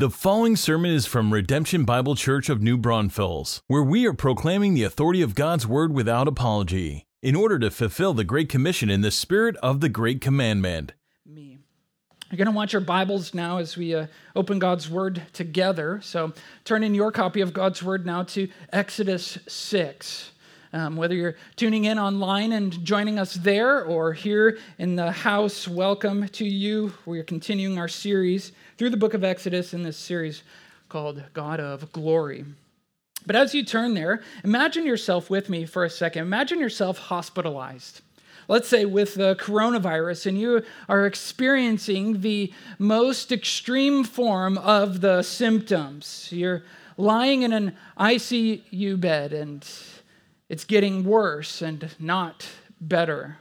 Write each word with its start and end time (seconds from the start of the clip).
The 0.00 0.08
following 0.08 0.56
sermon 0.56 0.92
is 0.92 1.04
from 1.04 1.30
Redemption 1.30 1.84
Bible 1.84 2.14
Church 2.14 2.48
of 2.48 2.62
New 2.62 2.78
Braunfels, 2.78 3.60
where 3.66 3.82
we 3.82 4.06
are 4.06 4.14
proclaiming 4.14 4.72
the 4.72 4.82
authority 4.82 5.20
of 5.20 5.34
God's 5.34 5.66
Word 5.66 5.92
without 5.92 6.26
apology, 6.26 7.04
in 7.22 7.36
order 7.36 7.58
to 7.58 7.70
fulfill 7.70 8.14
the 8.14 8.24
Great 8.24 8.48
Commission 8.48 8.88
in 8.88 9.02
the 9.02 9.10
spirit 9.10 9.56
of 9.56 9.80
the 9.80 9.90
Great 9.90 10.22
Commandment. 10.22 10.94
Me. 11.26 11.58
You're 12.30 12.38
going 12.38 12.46
to 12.46 12.50
want 12.50 12.72
your 12.72 12.80
Bibles 12.80 13.34
now 13.34 13.58
as 13.58 13.76
we 13.76 13.94
uh, 13.94 14.06
open 14.34 14.58
God's 14.58 14.88
Word 14.88 15.20
together. 15.34 16.00
So 16.02 16.32
turn 16.64 16.82
in 16.82 16.94
your 16.94 17.12
copy 17.12 17.42
of 17.42 17.52
God's 17.52 17.82
Word 17.82 18.06
now 18.06 18.22
to 18.22 18.48
Exodus 18.72 19.36
6. 19.48 20.30
Um, 20.72 20.96
whether 20.96 21.14
you're 21.14 21.36
tuning 21.56 21.84
in 21.84 21.98
online 21.98 22.52
and 22.52 22.82
joining 22.84 23.18
us 23.18 23.34
there 23.34 23.84
or 23.84 24.14
here 24.14 24.56
in 24.78 24.96
the 24.96 25.12
house, 25.12 25.68
welcome 25.68 26.26
to 26.28 26.46
you. 26.46 26.94
We're 27.04 27.24
continuing 27.24 27.76
our 27.76 27.88
series 27.88 28.52
through 28.80 28.88
the 28.88 28.96
book 28.96 29.12
of 29.12 29.22
Exodus 29.22 29.74
in 29.74 29.82
this 29.82 29.98
series 29.98 30.42
called 30.88 31.22
God 31.34 31.60
of 31.60 31.92
Glory. 31.92 32.46
But 33.26 33.36
as 33.36 33.54
you 33.54 33.62
turn 33.62 33.92
there, 33.92 34.22
imagine 34.42 34.86
yourself 34.86 35.28
with 35.28 35.50
me 35.50 35.66
for 35.66 35.84
a 35.84 35.90
second. 35.90 36.22
Imagine 36.22 36.58
yourself 36.58 36.96
hospitalized. 36.96 38.00
Let's 38.48 38.68
say 38.68 38.86
with 38.86 39.16
the 39.16 39.36
coronavirus, 39.36 40.28
and 40.28 40.40
you 40.40 40.62
are 40.88 41.04
experiencing 41.04 42.22
the 42.22 42.54
most 42.78 43.32
extreme 43.32 44.02
form 44.02 44.56
of 44.56 45.02
the 45.02 45.22
symptoms. 45.24 46.28
You're 46.32 46.62
lying 46.96 47.42
in 47.42 47.52
an 47.52 47.76
ICU 47.98 48.98
bed 48.98 49.34
and 49.34 49.62
it's 50.48 50.64
getting 50.64 51.04
worse 51.04 51.60
and 51.60 51.90
not 51.98 52.48
better. 52.80 53.36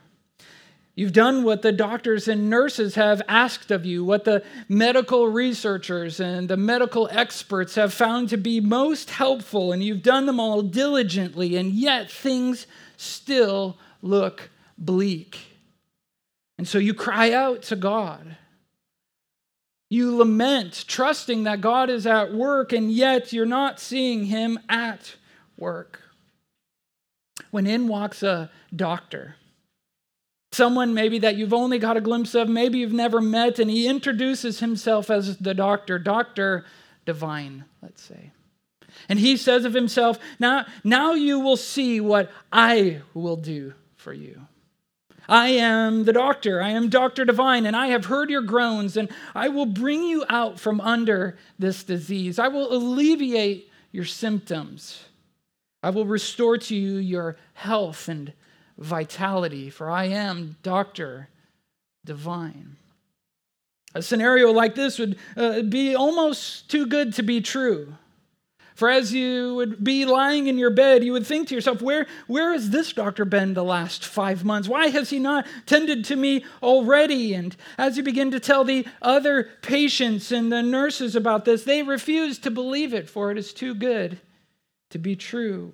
You've 1.00 1.14
done 1.14 1.46
what 1.46 1.62
the 1.62 1.72
doctors 1.72 2.28
and 2.28 2.50
nurses 2.50 2.96
have 2.96 3.22
asked 3.30 3.72
of 3.72 3.86
you, 3.86 4.04
what 4.04 4.26
the 4.26 4.44
medical 4.68 5.30
researchers 5.30 6.20
and 6.20 6.50
the 6.50 6.58
medical 6.58 7.08
experts 7.10 7.76
have 7.76 7.94
found 7.94 8.28
to 8.28 8.38
be 8.38 8.60
most 8.60 9.12
helpful, 9.12 9.72
and 9.72 9.82
you've 9.82 10.04
done 10.04 10.26
them 10.26 10.42
all 10.42 10.62
diligently, 10.62 11.56
and 11.56 11.72
yet 11.72 12.12
things 12.12 12.68
still 12.98 13.78
look 14.02 14.50
bleak. 14.78 15.40
And 16.58 16.68
so 16.68 16.78
you 16.80 16.94
cry 16.94 17.32
out 17.32 17.62
to 17.64 17.78
God. 17.78 18.36
You 19.90 20.18
lament, 20.18 20.84
trusting 20.86 21.46
that 21.46 21.62
God 21.62 21.90
is 21.90 22.06
at 22.06 22.34
work, 22.34 22.74
and 22.74 22.92
yet 22.92 23.32
you're 23.32 23.46
not 23.46 23.80
seeing 23.80 24.26
Him 24.26 24.60
at 24.68 25.16
work 25.56 26.02
when 27.52 27.66
in 27.66 27.88
walks 27.88 28.22
a 28.22 28.52
doctor. 28.76 29.38
Someone 30.52 30.94
maybe 30.94 31.20
that 31.20 31.36
you've 31.36 31.54
only 31.54 31.78
got 31.78 31.98
a 31.98 32.02
glimpse 32.02 32.34
of, 32.34 32.50
maybe 32.50 32.80
you've 32.80 32.92
never 32.92 33.22
met, 33.22 33.60
and 33.60 33.70
he 33.70 33.88
introduces 33.88 34.60
himself 34.60 35.10
as 35.10 35.38
the 35.38 35.54
doctor, 35.54 36.00
Dr. 36.00 36.66
Divine, 37.06 37.66
let's 37.82 38.02
say. 38.02 38.32
And 39.08 39.20
he 39.20 39.38
says 39.38 39.66
of 39.66 39.74
himself, 39.74 40.18
now, 40.40 40.66
now 40.84 41.14
you 41.14 41.40
will 41.40 41.58
see 41.58 42.02
what 42.02 42.32
I 42.52 43.02
will 43.14 43.36
do 43.36 43.74
for 43.96 44.12
you. 44.12 44.42
I 45.28 45.50
am 45.50 46.06
the 46.06 46.14
doctor. 46.14 46.60
I 46.62 46.70
am 46.70 46.90
Dr. 46.90 47.24
Divine, 47.24 47.68
and 47.68 47.76
I 47.76 47.88
have 47.88 48.06
heard 48.06 48.32
your 48.32 48.42
groans, 48.42 48.98
and 48.98 49.10
I 49.36 49.50
will 49.50 49.68
bring 49.68 50.02
you 50.04 50.26
out 50.28 50.60
from 50.60 50.82
under 50.82 51.38
this 51.60 51.84
disease. 51.84 52.40
I 52.40 52.48
will 52.48 52.74
alleviate 52.74 53.70
your 53.92 54.06
symptoms. 54.06 55.06
I 55.84 55.92
will 55.92 56.06
restore 56.06 56.58
to 56.58 56.76
you 56.76 56.98
your 56.98 57.38
health 57.54 58.10
and 58.10 58.34
vitality, 58.80 59.70
for 59.70 59.90
I 59.90 60.06
am 60.06 60.56
Doctor 60.64 61.30
Divine. 62.06 62.78
A 63.94 64.02
scenario 64.02 64.52
like 64.52 64.76
this 64.76 65.00
would 65.00 65.18
uh, 65.36 65.62
be 65.64 65.96
almost 65.96 66.70
too 66.70 66.86
good 66.86 67.14
to 67.16 67.24
be 67.24 67.42
true. 67.42 67.96
For 68.76 68.90
as 68.90 69.14
you 69.14 69.56
would 69.56 69.84
be 69.84 70.06
lying 70.06 70.48
in 70.48 70.58
your 70.58 70.70
bed, 70.70 71.04
you 71.04 71.12
would 71.12 71.28
think 71.28 71.50
to 71.50 71.56
yourself, 71.56 71.82
where, 71.82 72.08
where 72.28 72.54
has 72.54 72.70
this 72.70 72.94
doctor 72.94 73.26
been 73.26 73.54
the 73.54 73.64
last 73.64 74.06
five 74.06 74.46
months? 74.46 74.70
Why 74.70 74.88
has 74.88 75.10
he 75.10 75.20
not 75.20 75.46
tended 75.66 76.06
to 76.06 76.16
me 76.16 76.46
already? 76.64 77.34
And 77.34 77.58
as 77.78 77.98
you 77.98 78.04
begin 78.04 78.32
to 78.32 78.40
tell 78.40 78.64
the 78.64 78.88
other 79.02 79.50
patients 79.62 80.32
and 80.32 80.50
the 80.50 80.64
nurses 80.64 81.14
about 81.14 81.44
this, 81.44 81.66
they 81.66 81.84
refuse 81.84 82.40
to 82.40 82.52
believe 82.52 82.94
it, 82.94 83.10
for 83.10 83.32
it 83.32 83.38
is 83.38 83.52
too 83.52 83.76
good 83.76 84.22
to 84.92 84.98
be 84.98 85.18
true. 85.18 85.74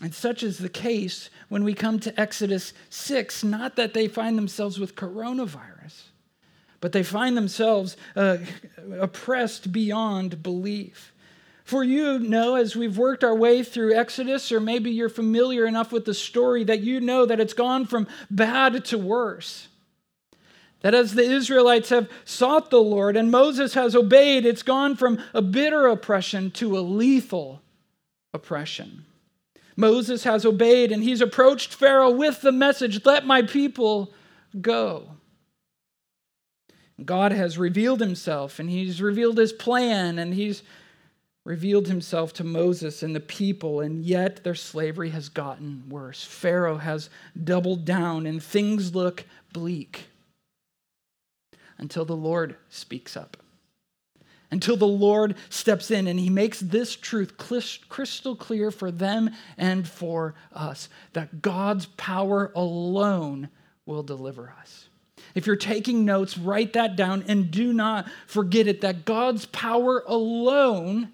And 0.00 0.14
such 0.14 0.42
is 0.42 0.58
the 0.58 0.68
case 0.68 1.28
when 1.48 1.64
we 1.64 1.74
come 1.74 2.00
to 2.00 2.20
Exodus 2.20 2.72
6, 2.90 3.44
not 3.44 3.76
that 3.76 3.94
they 3.94 4.08
find 4.08 4.38
themselves 4.38 4.80
with 4.80 4.96
coronavirus, 4.96 6.02
but 6.80 6.92
they 6.92 7.02
find 7.02 7.36
themselves 7.36 7.96
uh, 8.16 8.38
oppressed 8.98 9.70
beyond 9.70 10.42
belief. 10.42 11.12
For 11.64 11.84
you 11.84 12.18
know, 12.18 12.56
as 12.56 12.74
we've 12.74 12.98
worked 12.98 13.22
our 13.22 13.34
way 13.34 13.62
through 13.62 13.94
Exodus, 13.94 14.50
or 14.50 14.60
maybe 14.60 14.90
you're 14.90 15.08
familiar 15.08 15.66
enough 15.66 15.92
with 15.92 16.04
the 16.04 16.14
story 16.14 16.64
that 16.64 16.80
you 16.80 17.00
know 17.00 17.24
that 17.24 17.38
it's 17.38 17.54
gone 17.54 17.86
from 17.86 18.08
bad 18.30 18.84
to 18.86 18.98
worse. 18.98 19.68
That 20.80 20.94
as 20.94 21.14
the 21.14 21.22
Israelites 21.22 21.90
have 21.90 22.10
sought 22.24 22.70
the 22.70 22.82
Lord 22.82 23.16
and 23.16 23.30
Moses 23.30 23.74
has 23.74 23.94
obeyed, 23.94 24.44
it's 24.44 24.64
gone 24.64 24.96
from 24.96 25.22
a 25.32 25.40
bitter 25.40 25.86
oppression 25.86 26.50
to 26.52 26.76
a 26.76 26.80
lethal 26.80 27.62
oppression. 28.34 29.04
Moses 29.76 30.24
has 30.24 30.44
obeyed 30.44 30.92
and 30.92 31.02
he's 31.02 31.20
approached 31.20 31.74
Pharaoh 31.74 32.10
with 32.10 32.40
the 32.40 32.52
message 32.52 33.04
let 33.04 33.26
my 33.26 33.42
people 33.42 34.12
go. 34.60 35.12
God 37.04 37.32
has 37.32 37.58
revealed 37.58 38.00
himself 38.00 38.58
and 38.58 38.68
he's 38.68 39.00
revealed 39.00 39.38
his 39.38 39.52
plan 39.52 40.18
and 40.18 40.34
he's 40.34 40.62
revealed 41.44 41.88
himself 41.88 42.32
to 42.34 42.44
Moses 42.44 43.02
and 43.02 43.16
the 43.16 43.20
people, 43.20 43.80
and 43.80 44.04
yet 44.04 44.44
their 44.44 44.54
slavery 44.54 45.10
has 45.10 45.28
gotten 45.28 45.88
worse. 45.88 46.22
Pharaoh 46.22 46.78
has 46.78 47.10
doubled 47.42 47.84
down 47.84 48.26
and 48.26 48.42
things 48.42 48.94
look 48.94 49.24
bleak 49.52 50.06
until 51.78 52.04
the 52.04 52.16
Lord 52.16 52.56
speaks 52.68 53.16
up 53.16 53.41
until 54.52 54.76
the 54.76 54.86
Lord 54.86 55.34
steps 55.48 55.90
in 55.90 56.06
and 56.06 56.20
he 56.20 56.30
makes 56.30 56.60
this 56.60 56.94
truth 56.94 57.36
crystal 57.38 58.36
clear 58.36 58.70
for 58.70 58.92
them 58.92 59.30
and 59.56 59.88
for 59.88 60.34
us 60.52 60.88
that 61.14 61.42
God's 61.42 61.86
power 61.96 62.52
alone 62.54 63.48
will 63.86 64.02
deliver 64.04 64.54
us. 64.60 64.88
If 65.34 65.46
you're 65.46 65.56
taking 65.56 66.04
notes, 66.04 66.36
write 66.36 66.74
that 66.74 66.94
down 66.94 67.24
and 67.26 67.50
do 67.50 67.72
not 67.72 68.06
forget 68.26 68.66
it 68.66 68.82
that 68.82 69.06
God's 69.06 69.46
power 69.46 70.04
alone 70.06 71.12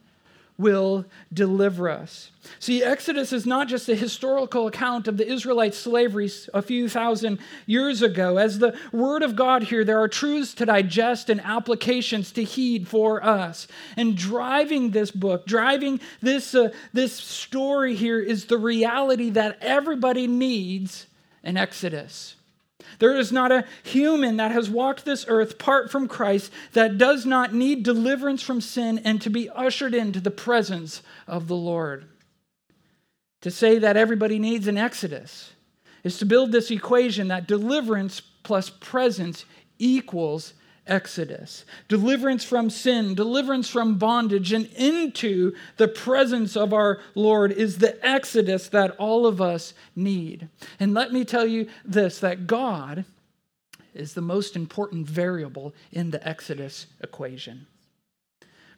will 0.58 1.04
deliver 1.32 1.88
us. 1.88 2.32
See, 2.58 2.82
Exodus 2.82 3.32
is 3.32 3.46
not 3.46 3.68
just 3.68 3.88
a 3.88 3.94
historical 3.94 4.66
account 4.66 5.06
of 5.06 5.16
the 5.16 5.26
Israelite 5.26 5.74
slavery 5.74 6.30
a 6.52 6.60
few 6.60 6.88
thousand 6.88 7.38
years 7.66 8.02
ago. 8.02 8.38
As 8.38 8.58
the 8.58 8.76
Word 8.90 9.22
of 9.22 9.36
God 9.36 9.62
here, 9.64 9.84
there 9.84 10.00
are 10.00 10.08
truths 10.08 10.54
to 10.54 10.66
digest 10.66 11.30
and 11.30 11.40
applications 11.42 12.32
to 12.32 12.42
heed 12.42 12.88
for 12.88 13.24
us. 13.24 13.68
And 13.96 14.16
driving 14.16 14.90
this 14.90 15.12
book, 15.12 15.46
driving 15.46 16.00
this, 16.20 16.54
uh, 16.54 16.70
this 16.92 17.12
story 17.12 17.94
here, 17.94 18.18
is 18.18 18.46
the 18.46 18.58
reality 18.58 19.30
that 19.30 19.58
everybody 19.60 20.26
needs 20.26 21.06
an 21.44 21.56
Exodus. 21.56 22.34
There 22.98 23.16
is 23.16 23.30
not 23.30 23.52
a 23.52 23.64
human 23.82 24.36
that 24.38 24.52
has 24.52 24.70
walked 24.70 25.04
this 25.04 25.24
earth 25.28 25.52
apart 25.52 25.90
from 25.90 26.08
Christ 26.08 26.52
that 26.72 26.98
does 26.98 27.24
not 27.24 27.54
need 27.54 27.82
deliverance 27.82 28.42
from 28.42 28.60
sin 28.60 29.00
and 29.04 29.20
to 29.22 29.30
be 29.30 29.50
ushered 29.50 29.94
into 29.94 30.20
the 30.20 30.30
presence 30.30 31.02
of 31.26 31.48
the 31.48 31.56
Lord. 31.56 32.06
To 33.42 33.50
say 33.50 33.78
that 33.78 33.96
everybody 33.96 34.38
needs 34.38 34.66
an 34.66 34.76
exodus 34.76 35.52
is 36.02 36.18
to 36.18 36.26
build 36.26 36.52
this 36.52 36.70
equation 36.70 37.28
that 37.28 37.46
deliverance 37.46 38.20
plus 38.20 38.70
presence 38.70 39.44
equals 39.78 40.54
exodus. 40.88 41.64
Deliverance 41.88 42.44
from 42.44 42.70
sin, 42.70 43.14
deliverance 43.14 43.68
from 43.68 43.98
bondage, 43.98 44.52
and 44.52 44.66
into 44.76 45.54
the 45.76 45.88
presence 45.88 46.56
of 46.56 46.72
our 46.72 47.00
Lord 47.14 47.52
is 47.52 47.78
the 47.78 48.04
exodus 48.06 48.68
that 48.68 48.96
all 48.98 49.26
of 49.26 49.40
us 49.40 49.74
need. 49.94 50.48
And 50.80 50.94
let 50.94 51.12
me 51.12 51.24
tell 51.24 51.46
you 51.46 51.68
this 51.84 52.18
that 52.20 52.46
God 52.46 53.04
is 53.94 54.14
the 54.14 54.20
most 54.20 54.56
important 54.56 55.06
variable 55.06 55.74
in 55.92 56.10
the 56.10 56.26
exodus 56.26 56.86
equation. 57.00 57.66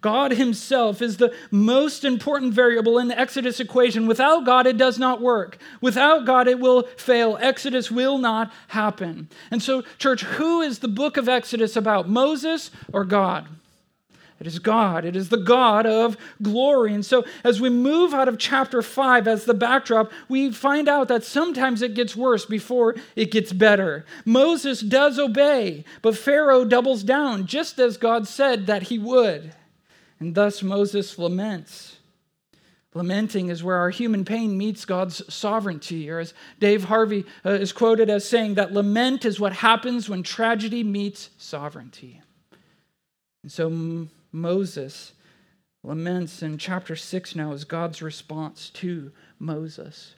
God 0.00 0.32
Himself 0.32 1.02
is 1.02 1.16
the 1.16 1.34
most 1.50 2.04
important 2.04 2.54
variable 2.54 2.98
in 2.98 3.08
the 3.08 3.18
Exodus 3.18 3.60
equation. 3.60 4.06
Without 4.06 4.46
God, 4.46 4.66
it 4.66 4.76
does 4.76 4.98
not 4.98 5.20
work. 5.20 5.58
Without 5.80 6.24
God, 6.24 6.48
it 6.48 6.58
will 6.58 6.84
fail. 6.96 7.36
Exodus 7.40 7.90
will 7.90 8.18
not 8.18 8.52
happen. 8.68 9.28
And 9.50 9.62
so, 9.62 9.82
church, 9.98 10.22
who 10.22 10.62
is 10.62 10.78
the 10.78 10.88
book 10.88 11.16
of 11.16 11.28
Exodus 11.28 11.76
about? 11.76 12.08
Moses 12.08 12.70
or 12.92 13.04
God? 13.04 13.46
It 14.40 14.46
is 14.46 14.58
God. 14.58 15.04
It 15.04 15.16
is 15.16 15.28
the 15.28 15.36
God 15.36 15.84
of 15.84 16.16
glory. 16.40 16.94
And 16.94 17.04
so, 17.04 17.26
as 17.44 17.60
we 17.60 17.68
move 17.68 18.14
out 18.14 18.26
of 18.26 18.38
chapter 18.38 18.80
5 18.80 19.28
as 19.28 19.44
the 19.44 19.52
backdrop, 19.52 20.10
we 20.30 20.50
find 20.50 20.88
out 20.88 21.08
that 21.08 21.24
sometimes 21.24 21.82
it 21.82 21.92
gets 21.92 22.16
worse 22.16 22.46
before 22.46 22.96
it 23.14 23.30
gets 23.30 23.52
better. 23.52 24.06
Moses 24.24 24.80
does 24.80 25.18
obey, 25.18 25.84
but 26.00 26.16
Pharaoh 26.16 26.64
doubles 26.64 27.02
down, 27.02 27.44
just 27.44 27.78
as 27.78 27.98
God 27.98 28.26
said 28.26 28.66
that 28.66 28.84
he 28.84 28.98
would. 28.98 29.52
And 30.20 30.34
thus 30.34 30.62
Moses 30.62 31.18
laments. 31.18 31.96
Lamenting 32.92 33.48
is 33.48 33.62
where 33.62 33.76
our 33.76 33.90
human 33.90 34.24
pain 34.24 34.58
meets 34.58 34.84
God's 34.84 35.22
sovereignty, 35.32 36.10
or 36.10 36.18
as 36.18 36.34
Dave 36.58 36.84
Harvey 36.84 37.24
uh, 37.46 37.50
is 37.50 37.72
quoted 37.72 38.10
as 38.10 38.28
saying, 38.28 38.54
that 38.54 38.72
lament 38.72 39.24
is 39.24 39.38
what 39.38 39.52
happens 39.52 40.08
when 40.08 40.24
tragedy 40.24 40.82
meets 40.82 41.30
sovereignty. 41.38 42.20
And 43.44 43.52
so 43.52 43.68
M- 43.68 44.10
Moses 44.32 45.12
laments 45.84 46.42
in 46.42 46.58
chapter 46.58 46.96
6 46.96 47.36
now 47.36 47.52
is 47.52 47.64
God's 47.64 48.02
response 48.02 48.70
to 48.70 49.12
Moses. 49.38 50.14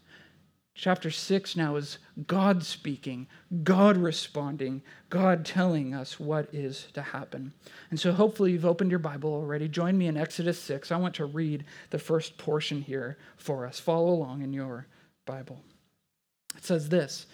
Chapter 0.75 1.11
6 1.11 1.55
now 1.55 1.77
is 1.77 1.99
God 2.27 2.65
speaking, 2.65 3.27
God 3.63 3.99
responding, 3.99 4.83
God 5.11 5.45
telling 5.45 5.95
us 5.95 6.19
what 6.19 6.49
is 6.53 6.87
to 6.95 7.03
happen. 7.03 7.53
And 7.91 8.01
so 8.01 8.13
hopefully 8.13 8.53
you've 8.53 8.65
opened 8.65 8.91
your 8.91 8.99
Bible 8.99 9.33
already. 9.35 9.69
Join 9.69 9.99
me 9.99 10.07
in 10.07 10.17
Exodus 10.17 10.59
6. 10.61 10.91
I 10.91 10.97
want 10.97 11.15
to 11.17 11.27
read 11.27 11.65
the 11.91 11.99
first 11.99 12.39
portion 12.39 12.81
here 12.81 13.19
for 13.37 13.67
us. 13.67 13.79
Follow 13.79 14.13
along 14.13 14.43
in 14.43 14.55
your 14.55 14.87
Bible. 15.27 15.61
It 16.57 16.65
says 16.65 16.89
this 16.89 17.27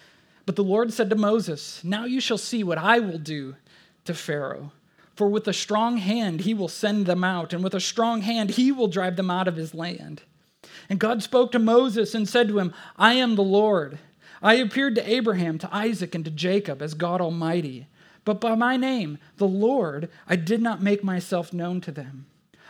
But 0.45 0.57
the 0.57 0.63
Lord 0.63 0.91
said 0.91 1.09
to 1.09 1.15
Moses, 1.15 1.81
Now 1.83 2.03
you 2.03 2.19
shall 2.19 2.37
see 2.37 2.63
what 2.63 2.77
I 2.77 2.99
will 2.99 3.19
do 3.19 3.55
to 4.03 4.13
Pharaoh. 4.13 4.73
For 5.15 5.29
with 5.29 5.47
a 5.47 5.53
strong 5.53 5.97
hand 5.97 6.41
he 6.41 6.53
will 6.53 6.67
send 6.67 7.05
them 7.05 7.23
out, 7.23 7.53
and 7.53 7.63
with 7.63 7.73
a 7.73 7.79
strong 7.79 8.21
hand 8.21 8.51
he 8.51 8.71
will 8.71 8.87
drive 8.87 9.15
them 9.15 9.31
out 9.31 9.47
of 9.47 9.55
his 9.55 9.73
land. 9.73 10.23
And 10.89 10.99
God 10.99 11.21
spoke 11.21 11.51
to 11.51 11.59
Moses 11.59 12.15
and 12.15 12.27
said 12.27 12.47
to 12.47 12.57
him, 12.57 12.73
I 12.97 13.13
am 13.13 13.35
the 13.35 13.43
Lord. 13.43 13.99
I 14.41 14.55
appeared 14.55 14.95
to 14.95 15.09
Abraham, 15.09 15.59
to 15.59 15.75
Isaac, 15.75 16.15
and 16.15 16.25
to 16.25 16.31
Jacob 16.31 16.81
as 16.81 16.95
God 16.95 17.21
Almighty. 17.21 17.87
But 18.25 18.41
by 18.41 18.55
my 18.55 18.75
name, 18.75 19.19
the 19.37 19.47
Lord, 19.47 20.09
I 20.27 20.35
did 20.35 20.61
not 20.61 20.81
make 20.81 21.03
myself 21.03 21.53
known 21.53 21.79
to 21.81 21.91
them. 21.91 22.25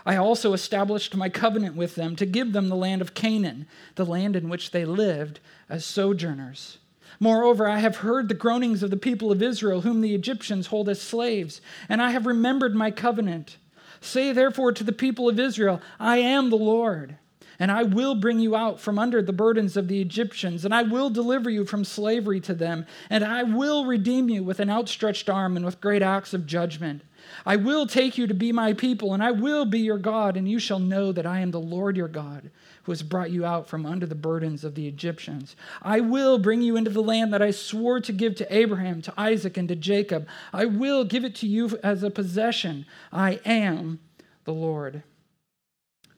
I 0.05 0.15
also 0.15 0.53
established 0.53 1.15
my 1.15 1.29
covenant 1.29 1.75
with 1.75 1.95
them 1.95 2.15
to 2.17 2.25
give 2.25 2.51
them 2.51 2.67
the 2.67 2.75
land 2.75 3.01
of 3.01 3.13
Canaan, 3.13 3.67
the 3.95 4.05
land 4.05 4.35
in 4.35 4.49
which 4.49 4.71
they 4.71 4.85
lived 4.85 5.39
as 5.69 5.85
sojourners. 5.85 6.79
Moreover, 7.19 7.67
I 7.67 7.79
have 7.79 7.97
heard 7.97 8.27
the 8.27 8.33
groanings 8.33 8.81
of 8.81 8.89
the 8.89 8.97
people 8.97 9.31
of 9.31 9.41
Israel, 9.41 9.81
whom 9.81 10.01
the 10.01 10.15
Egyptians 10.15 10.67
hold 10.67 10.89
as 10.89 11.01
slaves, 11.01 11.61
and 11.87 12.01
I 12.01 12.11
have 12.11 12.25
remembered 12.25 12.75
my 12.75 12.91
covenant. 12.91 13.57
Say 14.01 14.31
therefore 14.31 14.71
to 14.71 14.83
the 14.83 14.93
people 14.93 15.27
of 15.27 15.39
Israel, 15.39 15.81
I 15.99 16.17
am 16.17 16.49
the 16.49 16.55
Lord 16.55 17.17
and 17.59 17.71
I 17.71 17.83
will 17.83 18.15
bring 18.15 18.39
you 18.39 18.55
out 18.55 18.79
from 18.79 18.97
under 18.97 19.21
the 19.21 19.33
burdens 19.33 19.75
of 19.75 19.89
the 19.89 20.01
Egyptians, 20.01 20.63
and 20.63 20.73
I 20.73 20.83
will 20.83 21.09
deliver 21.09 21.49
you 21.49 21.65
from 21.65 21.83
slavery 21.83 22.39
to 22.41 22.53
them, 22.53 22.85
and 23.09 23.23
I 23.23 23.43
will 23.43 23.85
redeem 23.85 24.29
you 24.29 24.43
with 24.43 24.59
an 24.59 24.69
outstretched 24.69 25.29
arm 25.29 25.57
and 25.57 25.65
with 25.65 25.81
great 25.81 26.01
acts 26.01 26.33
of 26.33 26.47
judgment. 26.47 27.03
I 27.45 27.57
will 27.57 27.85
take 27.85 28.17
you 28.17 28.27
to 28.27 28.33
be 28.33 28.51
my 28.51 28.73
people, 28.73 29.13
and 29.13 29.21
I 29.21 29.31
will 29.31 29.65
be 29.65 29.79
your 29.79 29.97
God, 29.97 30.37
and 30.37 30.49
you 30.49 30.57
shall 30.57 30.79
know 30.79 31.11
that 31.11 31.25
I 31.25 31.39
am 31.39 31.51
the 31.51 31.59
Lord 31.59 31.97
your 31.97 32.07
God, 32.07 32.49
who 32.83 32.91
has 32.91 33.03
brought 33.03 33.29
you 33.29 33.45
out 33.45 33.67
from 33.67 33.85
under 33.85 34.05
the 34.05 34.15
burdens 34.15 34.63
of 34.63 34.75
the 34.75 34.87
Egyptians. 34.87 35.55
I 35.81 35.99
will 35.99 36.39
bring 36.39 36.61
you 36.61 36.77
into 36.77 36.89
the 36.89 37.03
land 37.03 37.33
that 37.33 37.41
I 37.41 37.51
swore 37.51 37.99
to 37.99 38.13
give 38.13 38.35
to 38.35 38.55
Abraham, 38.55 39.01
to 39.01 39.13
Isaac, 39.17 39.57
and 39.57 39.67
to 39.67 39.75
Jacob. 39.75 40.27
I 40.53 40.65
will 40.65 41.03
give 41.03 41.25
it 41.25 41.35
to 41.35 41.47
you 41.47 41.77
as 41.83 42.03
a 42.03 42.09
possession. 42.09 42.85
I 43.11 43.41
am 43.45 43.99
the 44.45 44.53
Lord. 44.53 45.03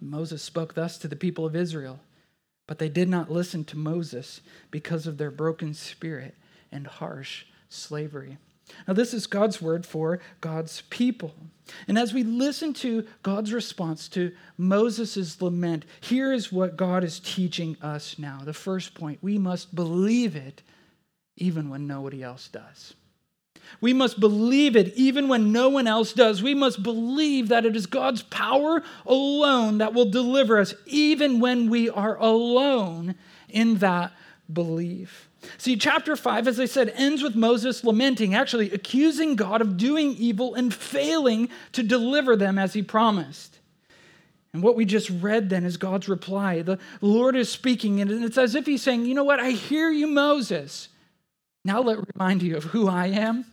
Moses 0.01 0.41
spoke 0.41 0.73
thus 0.73 0.97
to 0.97 1.07
the 1.07 1.15
people 1.15 1.45
of 1.45 1.55
Israel, 1.55 1.99
but 2.67 2.79
they 2.79 2.89
did 2.89 3.07
not 3.07 3.31
listen 3.31 3.63
to 3.65 3.77
Moses 3.77 4.41
because 4.71 5.05
of 5.05 5.17
their 5.17 5.31
broken 5.31 5.73
spirit 5.73 6.35
and 6.71 6.87
harsh 6.87 7.45
slavery. 7.69 8.37
Now, 8.87 8.93
this 8.93 9.13
is 9.13 9.27
God's 9.27 9.61
word 9.61 9.85
for 9.85 10.19
God's 10.39 10.81
people. 10.89 11.35
And 11.87 11.97
as 11.97 12.13
we 12.13 12.23
listen 12.23 12.73
to 12.75 13.05
God's 13.23 13.53
response 13.53 14.07
to 14.09 14.31
Moses' 14.57 15.41
lament, 15.41 15.85
here 15.99 16.31
is 16.31 16.51
what 16.51 16.77
God 16.77 17.03
is 17.03 17.19
teaching 17.19 17.77
us 17.81 18.17
now. 18.17 18.39
The 18.43 18.53
first 18.53 18.93
point 18.93 19.19
we 19.21 19.37
must 19.37 19.75
believe 19.75 20.35
it 20.35 20.61
even 21.37 21.69
when 21.69 21.87
nobody 21.87 22.23
else 22.23 22.47
does. 22.47 22.93
We 23.79 23.93
must 23.93 24.19
believe 24.19 24.75
it 24.75 24.93
even 24.95 25.27
when 25.27 25.51
no 25.51 25.69
one 25.69 25.87
else 25.87 26.13
does. 26.13 26.43
We 26.43 26.53
must 26.53 26.83
believe 26.83 27.47
that 27.47 27.65
it 27.65 27.75
is 27.75 27.87
God's 27.87 28.21
power 28.23 28.83
alone 29.05 29.79
that 29.79 29.93
will 29.93 30.09
deliver 30.09 30.59
us, 30.59 30.73
even 30.85 31.39
when 31.39 31.69
we 31.69 31.89
are 31.89 32.15
alone 32.17 33.15
in 33.49 33.75
that 33.77 34.13
belief. 34.51 35.29
See, 35.57 35.75
chapter 35.75 36.15
5, 36.15 36.47
as 36.47 36.59
I 36.59 36.65
said, 36.65 36.93
ends 36.95 37.23
with 37.23 37.35
Moses 37.35 37.83
lamenting, 37.83 38.35
actually 38.35 38.71
accusing 38.71 39.35
God 39.35 39.61
of 39.61 39.77
doing 39.77 40.15
evil 40.15 40.53
and 40.53 40.71
failing 40.71 41.49
to 41.71 41.81
deliver 41.81 42.35
them 42.35 42.59
as 42.59 42.73
he 42.73 42.83
promised. 42.83 43.57
And 44.53 44.61
what 44.61 44.75
we 44.75 44.85
just 44.85 45.09
read 45.09 45.49
then 45.49 45.63
is 45.63 45.77
God's 45.77 46.09
reply. 46.09 46.61
The 46.61 46.77
Lord 46.99 47.35
is 47.35 47.49
speaking, 47.49 48.01
and 48.01 48.11
it's 48.23 48.37
as 48.37 48.53
if 48.53 48.65
he's 48.65 48.83
saying, 48.83 49.05
You 49.05 49.15
know 49.15 49.23
what? 49.23 49.39
I 49.39 49.51
hear 49.51 49.89
you, 49.89 50.07
Moses. 50.07 50.89
Now 51.63 51.81
let 51.81 51.97
me 51.97 52.03
remind 52.15 52.43
you 52.43 52.57
of 52.57 52.65
who 52.65 52.87
I 52.87 53.07
am 53.07 53.45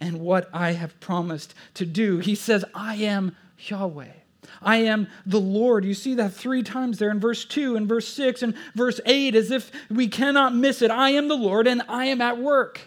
and 0.00 0.20
what 0.20 0.48
I 0.52 0.72
have 0.72 0.98
promised 1.00 1.54
to 1.74 1.86
do. 1.86 2.18
He 2.18 2.34
says, 2.34 2.64
I 2.74 2.96
am 2.96 3.36
Yahweh. 3.58 4.12
I 4.62 4.76
am 4.78 5.08
the 5.26 5.40
Lord. 5.40 5.84
You 5.84 5.94
see 5.94 6.14
that 6.14 6.32
three 6.32 6.62
times 6.62 6.98
there 6.98 7.10
in 7.10 7.20
verse 7.20 7.44
2 7.44 7.76
and 7.76 7.88
verse 7.88 8.08
6 8.08 8.42
and 8.42 8.54
verse 8.74 9.00
8, 9.04 9.34
as 9.34 9.50
if 9.50 9.70
we 9.90 10.08
cannot 10.08 10.54
miss 10.54 10.82
it. 10.82 10.90
I 10.90 11.10
am 11.10 11.28
the 11.28 11.36
Lord 11.36 11.66
and 11.66 11.82
I 11.88 12.06
am 12.06 12.20
at 12.20 12.38
work. 12.38 12.80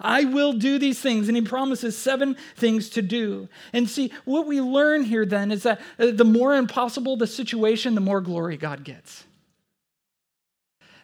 I 0.00 0.24
will 0.24 0.52
do 0.52 0.78
these 0.78 1.00
things. 1.00 1.28
And 1.28 1.36
he 1.36 1.42
promises 1.42 1.96
seven 1.96 2.36
things 2.56 2.90
to 2.90 3.02
do. 3.02 3.48
And 3.72 3.88
see, 3.88 4.12
what 4.24 4.46
we 4.46 4.60
learn 4.60 5.04
here 5.04 5.26
then 5.26 5.50
is 5.50 5.64
that 5.64 5.80
uh, 5.98 6.10
the 6.12 6.24
more 6.24 6.54
impossible 6.54 7.16
the 7.16 7.26
situation, 7.26 7.94
the 7.94 8.00
more 8.00 8.20
glory 8.20 8.56
God 8.56 8.84
gets. 8.84 9.24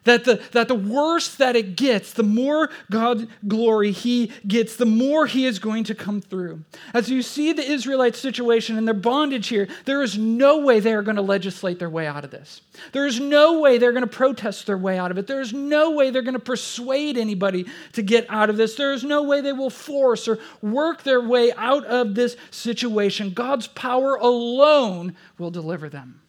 That 0.05 0.23
the, 0.23 0.41
that 0.51 0.67
the 0.67 0.75
worse 0.75 1.35
that 1.35 1.55
it 1.55 1.75
gets, 1.75 2.13
the 2.13 2.23
more 2.23 2.69
God 2.89 3.27
glory 3.47 3.91
he 3.91 4.31
gets, 4.47 4.75
the 4.75 4.85
more 4.85 5.25
he 5.25 5.45
is 5.45 5.59
going 5.59 5.83
to 5.85 5.95
come 5.95 6.21
through. 6.21 6.63
As 6.93 7.09
you 7.09 7.21
see 7.21 7.53
the 7.53 7.69
Israelite 7.69 8.15
situation 8.15 8.77
and 8.77 8.87
their 8.87 8.93
bondage 8.93 9.47
here, 9.47 9.67
there 9.85 10.01
is 10.01 10.17
no 10.17 10.59
way 10.59 10.79
they 10.79 10.93
are 10.93 11.01
going 11.01 11.15
to 11.15 11.21
legislate 11.21 11.79
their 11.79 11.89
way 11.89 12.07
out 12.07 12.23
of 12.23 12.31
this. 12.31 12.61
There 12.91 13.07
is 13.07 13.19
no 13.19 13.59
way 13.59 13.77
they're 13.77 13.91
going 13.91 14.03
to 14.03 14.07
protest 14.07 14.67
their 14.67 14.77
way 14.77 14.97
out 14.97 15.11
of 15.11 15.17
it. 15.17 15.27
There 15.27 15.41
is 15.41 15.53
no 15.53 15.91
way 15.91 16.11
they're 16.11 16.21
going 16.21 16.33
to 16.33 16.39
persuade 16.39 17.17
anybody 17.17 17.65
to 17.93 18.01
get 18.01 18.25
out 18.29 18.49
of 18.49 18.57
this. 18.57 18.75
There 18.75 18.93
is 18.93 19.03
no 19.03 19.23
way 19.23 19.41
they 19.41 19.53
will 19.53 19.69
force 19.69 20.27
or 20.27 20.39
work 20.61 21.03
their 21.03 21.21
way 21.21 21.51
out 21.53 21.85
of 21.85 22.15
this 22.15 22.37
situation. 22.51 23.31
God's 23.31 23.67
power 23.67 24.15
alone 24.15 25.15
will 25.37 25.51
deliver 25.51 25.89
them. 25.89 26.21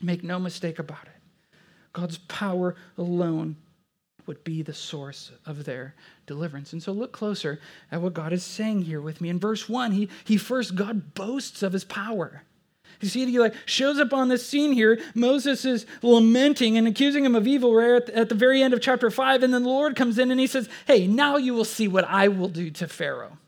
Make 0.00 0.24
no 0.24 0.38
mistake 0.38 0.78
about 0.78 1.04
it. 1.04 1.15
God's 1.96 2.18
power 2.18 2.76
alone 2.98 3.56
would 4.26 4.44
be 4.44 4.60
the 4.60 4.74
source 4.74 5.32
of 5.46 5.64
their 5.64 5.94
deliverance. 6.26 6.74
And 6.74 6.82
so 6.82 6.92
look 6.92 7.10
closer 7.10 7.58
at 7.90 8.02
what 8.02 8.12
God 8.12 8.34
is 8.34 8.44
saying 8.44 8.82
here 8.82 9.00
with 9.00 9.22
me. 9.22 9.30
In 9.30 9.40
verse 9.40 9.66
1, 9.66 9.92
he, 9.92 10.10
he 10.24 10.36
first, 10.36 10.74
God 10.74 11.14
boasts 11.14 11.62
of 11.62 11.72
his 11.72 11.84
power. 11.84 12.42
You 13.00 13.08
see, 13.08 13.24
he 13.24 13.38
like 13.38 13.54
shows 13.64 13.98
up 13.98 14.12
on 14.12 14.28
this 14.28 14.46
scene 14.46 14.72
here. 14.72 15.00
Moses 15.14 15.64
is 15.64 15.86
lamenting 16.02 16.76
and 16.76 16.86
accusing 16.86 17.24
him 17.24 17.34
of 17.34 17.46
evil 17.46 17.74
right 17.74 18.02
at, 18.02 18.10
at 18.10 18.28
the 18.28 18.34
very 18.34 18.60
end 18.60 18.74
of 18.74 18.82
chapter 18.82 19.10
5. 19.10 19.42
And 19.42 19.54
then 19.54 19.62
the 19.62 19.68
Lord 19.70 19.96
comes 19.96 20.18
in 20.18 20.30
and 20.30 20.38
he 20.38 20.46
says, 20.46 20.68
Hey, 20.86 21.06
now 21.06 21.38
you 21.38 21.54
will 21.54 21.64
see 21.64 21.88
what 21.88 22.04
I 22.04 22.28
will 22.28 22.48
do 22.48 22.70
to 22.72 22.88
Pharaoh 22.88 23.38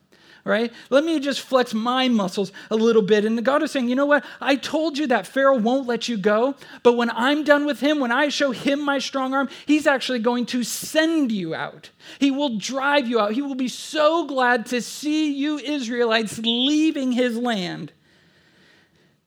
right? 0.49 0.73
Let 0.89 1.05
me 1.05 1.21
just 1.21 1.43
flex 1.43 1.75
my 1.75 2.09
muscles 2.09 2.51
a 2.71 2.75
little 2.75 3.03
bit. 3.03 3.25
And 3.25 3.45
God 3.45 3.63
is 3.63 3.71
saying, 3.71 3.89
you 3.89 3.95
know 3.95 4.07
what? 4.07 4.25
I 4.41 4.57
told 4.57 4.97
you 4.97 5.07
that 5.09 5.27
Pharaoh 5.27 5.59
won't 5.59 5.87
let 5.87 6.09
you 6.09 6.17
go, 6.17 6.55
but 6.83 6.95
when 6.95 7.11
I'm 7.11 7.45
done 7.45 7.67
with 7.67 7.81
him, 7.81 8.01
when 8.01 8.11
I 8.11 8.31
show 8.31 8.51
him 8.51 8.81
my 8.81 8.99
strong 8.99 9.35
arm, 9.35 9.51
he's 9.67 9.87
actually 9.87 10.21
going 10.21 10.47
to 10.47 10.65
send 10.65 11.31
you 11.31 11.55
out. 11.55 11.91
He 12.19 12.31
will 12.31 12.57
drive 12.57 13.07
you 13.07 13.21
out. 13.21 13.33
He 13.33 13.43
will 13.43 13.55
be 13.55 13.69
so 13.69 14.27
glad 14.27 14.67
to 14.67 14.81
see 14.81 15.33
you 15.33 15.59
Israelites 15.59 16.39
leaving 16.39 17.13
his 17.13 17.37
land 17.37 17.93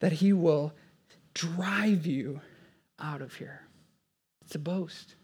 that 0.00 0.12
he 0.12 0.32
will 0.32 0.74
drive 1.34 2.04
you 2.04 2.40
out 2.98 3.22
of 3.22 3.36
here. 3.36 3.62
It's 4.44 4.56
a 4.56 4.58
boast. 4.58 5.14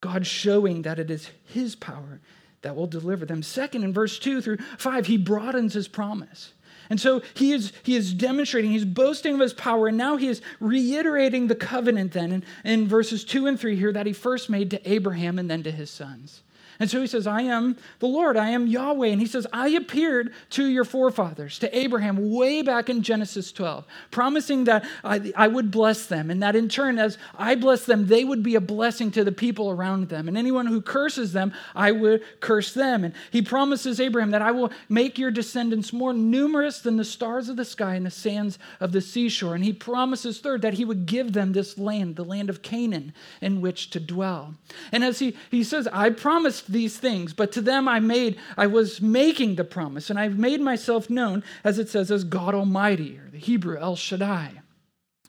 God 0.00 0.26
showing 0.26 0.82
that 0.82 1.00
it 1.00 1.10
is 1.10 1.28
his 1.44 1.74
power 1.74 2.20
that 2.62 2.76
will 2.76 2.86
deliver 2.86 3.24
them. 3.24 3.42
Second, 3.42 3.84
in 3.84 3.92
verse 3.92 4.18
2 4.18 4.40
through 4.40 4.58
5, 4.78 5.06
he 5.06 5.16
broadens 5.16 5.74
his 5.74 5.88
promise. 5.88 6.52
And 6.90 7.00
so 7.00 7.22
he 7.34 7.52
is, 7.52 7.72
he 7.82 7.96
is 7.96 8.14
demonstrating, 8.14 8.70
he's 8.70 8.84
boasting 8.84 9.34
of 9.34 9.40
his 9.40 9.52
power, 9.52 9.88
and 9.88 9.96
now 9.96 10.16
he 10.16 10.28
is 10.28 10.40
reiterating 10.58 11.46
the 11.46 11.54
covenant 11.54 12.12
then 12.12 12.32
in, 12.32 12.44
in 12.64 12.88
verses 12.88 13.24
2 13.24 13.46
and 13.46 13.60
3 13.60 13.76
here 13.76 13.92
that 13.92 14.06
he 14.06 14.12
first 14.12 14.48
made 14.48 14.70
to 14.70 14.90
Abraham 14.90 15.38
and 15.38 15.50
then 15.50 15.62
to 15.64 15.70
his 15.70 15.90
sons. 15.90 16.42
And 16.80 16.88
so 16.88 17.00
he 17.00 17.08
says, 17.08 17.26
I 17.26 17.42
am 17.42 17.76
the 17.98 18.06
Lord, 18.06 18.36
I 18.36 18.50
am 18.50 18.68
Yahweh. 18.68 19.08
And 19.08 19.20
he 19.20 19.26
says, 19.26 19.46
I 19.52 19.70
appeared 19.70 20.32
to 20.50 20.64
your 20.64 20.84
forefathers, 20.84 21.58
to 21.58 21.76
Abraham, 21.76 22.32
way 22.32 22.62
back 22.62 22.88
in 22.88 23.02
Genesis 23.02 23.50
12, 23.50 23.84
promising 24.12 24.64
that 24.64 24.86
I, 25.02 25.32
I, 25.36 25.48
would 25.48 25.72
bless 25.72 26.06
them, 26.06 26.30
and 26.30 26.40
that 26.42 26.54
in 26.54 26.68
turn, 26.68 26.98
as 26.98 27.18
I 27.36 27.56
bless 27.56 27.84
them, 27.84 28.06
they 28.06 28.22
would 28.22 28.44
be 28.44 28.54
a 28.54 28.60
blessing 28.60 29.10
to 29.12 29.24
the 29.24 29.32
people 29.32 29.70
around 29.70 30.08
them. 30.08 30.28
And 30.28 30.38
anyone 30.38 30.66
who 30.66 30.80
curses 30.80 31.32
them, 31.32 31.52
I 31.74 31.90
would 31.90 32.22
curse 32.40 32.72
them. 32.74 33.02
And 33.02 33.14
he 33.32 33.42
promises 33.42 33.98
Abraham 33.98 34.30
that 34.30 34.42
I 34.42 34.52
will 34.52 34.70
make 34.88 35.18
your 35.18 35.32
descendants 35.32 35.92
more 35.92 36.12
numerous 36.12 36.78
than 36.80 36.96
the 36.96 37.04
stars 37.04 37.48
of 37.48 37.56
the 37.56 37.64
sky 37.64 37.96
and 37.96 38.06
the 38.06 38.10
sands 38.10 38.58
of 38.78 38.92
the 38.92 39.00
seashore. 39.00 39.56
And 39.56 39.64
he 39.64 39.72
promises, 39.72 40.38
third, 40.38 40.62
that 40.62 40.74
he 40.74 40.84
would 40.84 41.06
give 41.06 41.32
them 41.32 41.52
this 41.52 41.76
land, 41.76 42.14
the 42.14 42.24
land 42.24 42.50
of 42.50 42.62
Canaan, 42.62 43.12
in 43.40 43.60
which 43.60 43.90
to 43.90 44.00
dwell. 44.00 44.54
And 44.92 45.02
as 45.02 45.18
he, 45.18 45.36
he 45.50 45.64
says, 45.64 45.88
I 45.92 46.10
promised 46.10 46.67
these 46.68 46.98
things, 46.98 47.32
but 47.32 47.52
to 47.52 47.60
them 47.60 47.88
I 47.88 48.00
made, 48.00 48.38
I 48.56 48.66
was 48.66 49.00
making 49.00 49.56
the 49.56 49.64
promise, 49.64 50.10
and 50.10 50.18
I've 50.18 50.38
made 50.38 50.60
myself 50.60 51.10
known, 51.10 51.42
as 51.64 51.78
it 51.78 51.88
says, 51.88 52.10
as 52.10 52.24
God 52.24 52.54
Almighty, 52.54 53.18
or 53.18 53.28
the 53.30 53.38
Hebrew 53.38 53.78
El 53.78 53.96
Shaddai. 53.96 54.60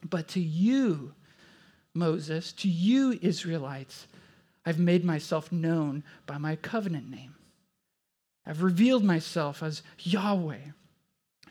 But 0.07 0.27
to 0.29 0.39
you, 0.39 1.13
Moses, 1.93 2.51
to 2.53 2.69
you, 2.69 3.17
Israelites, 3.21 4.07
I've 4.65 4.79
made 4.79 5.03
myself 5.03 5.51
known 5.51 6.03
by 6.25 6.37
my 6.37 6.55
covenant 6.55 7.09
name. 7.09 7.35
I've 8.45 8.63
revealed 8.63 9.03
myself 9.03 9.61
as 9.63 9.81
Yahweh, 9.99 10.71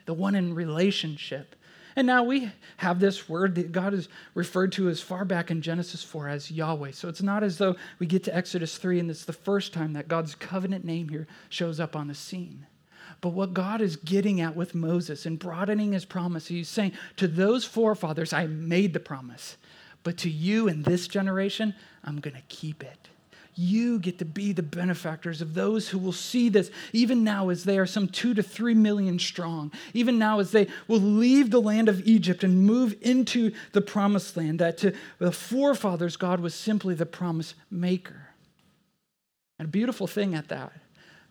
the 0.06 0.14
one 0.14 0.34
in 0.34 0.54
relationship 0.54 1.54
and 1.98 2.06
now 2.06 2.22
we 2.22 2.48
have 2.76 3.00
this 3.00 3.28
word 3.28 3.56
that 3.56 3.72
God 3.72 3.92
is 3.92 4.08
referred 4.34 4.70
to 4.74 4.88
as 4.88 5.00
far 5.00 5.24
back 5.24 5.50
in 5.50 5.60
Genesis 5.60 6.04
4 6.04 6.28
as 6.28 6.48
Yahweh. 6.48 6.92
So 6.92 7.08
it's 7.08 7.22
not 7.22 7.42
as 7.42 7.58
though 7.58 7.74
we 7.98 8.06
get 8.06 8.22
to 8.22 8.36
Exodus 8.36 8.78
3 8.78 9.00
and 9.00 9.10
it's 9.10 9.24
the 9.24 9.32
first 9.32 9.72
time 9.72 9.94
that 9.94 10.06
God's 10.06 10.36
covenant 10.36 10.84
name 10.84 11.08
here 11.08 11.26
shows 11.48 11.80
up 11.80 11.96
on 11.96 12.06
the 12.06 12.14
scene. 12.14 12.66
But 13.20 13.30
what 13.30 13.52
God 13.52 13.80
is 13.80 13.96
getting 13.96 14.40
at 14.40 14.54
with 14.54 14.76
Moses 14.76 15.26
and 15.26 15.40
broadening 15.40 15.90
his 15.90 16.04
promise, 16.04 16.46
he's 16.46 16.68
saying, 16.68 16.92
To 17.16 17.26
those 17.26 17.64
forefathers, 17.64 18.32
I 18.32 18.46
made 18.46 18.92
the 18.92 19.00
promise. 19.00 19.56
But 20.04 20.18
to 20.18 20.30
you 20.30 20.68
in 20.68 20.84
this 20.84 21.08
generation, 21.08 21.74
I'm 22.04 22.20
going 22.20 22.36
to 22.36 22.42
keep 22.42 22.84
it. 22.84 23.08
You 23.60 23.98
get 23.98 24.20
to 24.20 24.24
be 24.24 24.52
the 24.52 24.62
benefactors 24.62 25.42
of 25.42 25.54
those 25.54 25.88
who 25.88 25.98
will 25.98 26.12
see 26.12 26.48
this, 26.48 26.70
even 26.92 27.24
now 27.24 27.48
as 27.48 27.64
they 27.64 27.76
are 27.76 27.86
some 27.86 28.06
two 28.06 28.32
to 28.34 28.42
three 28.42 28.72
million 28.72 29.18
strong, 29.18 29.72
even 29.92 30.16
now 30.16 30.38
as 30.38 30.52
they 30.52 30.68
will 30.86 31.00
leave 31.00 31.50
the 31.50 31.60
land 31.60 31.88
of 31.88 32.06
Egypt 32.06 32.44
and 32.44 32.64
move 32.64 32.94
into 33.00 33.50
the 33.72 33.80
promised 33.80 34.36
land, 34.36 34.60
that 34.60 34.78
to 34.78 34.94
the 35.18 35.32
forefathers, 35.32 36.16
God 36.16 36.38
was 36.38 36.54
simply 36.54 36.94
the 36.94 37.04
promise 37.04 37.54
maker. 37.68 38.28
And 39.58 39.66
a 39.66 39.72
beautiful 39.72 40.06
thing 40.06 40.36
at 40.36 40.46
that. 40.50 40.72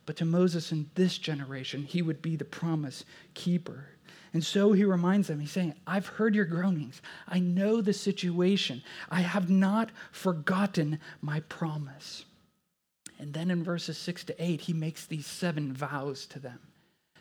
But 0.05 0.17
to 0.17 0.25
Moses 0.25 0.73
in 0.73 0.89
this 0.95 1.17
generation, 1.17 1.83
he 1.83 2.01
would 2.01 2.21
be 2.21 2.35
the 2.35 2.43
promise 2.43 3.05
keeper. 3.35 3.85
And 4.33 4.43
so 4.43 4.73
he 4.73 4.83
reminds 4.83 5.27
them, 5.27 5.39
he's 5.39 5.51
saying, 5.51 5.73
I've 5.85 6.07
heard 6.07 6.35
your 6.35 6.45
groanings. 6.45 7.01
I 7.27 7.39
know 7.39 7.81
the 7.81 7.93
situation. 7.93 8.83
I 9.09 9.21
have 9.21 9.49
not 9.49 9.89
forgotten 10.11 10.99
my 11.21 11.39
promise. 11.41 12.25
And 13.19 13.33
then 13.33 13.49
in 13.49 13.63
verses 13.63 13.97
six 13.97 14.23
to 14.25 14.43
eight, 14.43 14.61
he 14.61 14.73
makes 14.73 15.05
these 15.05 15.25
seven 15.25 15.73
vows 15.73 16.25
to 16.27 16.39
them. 16.39 16.59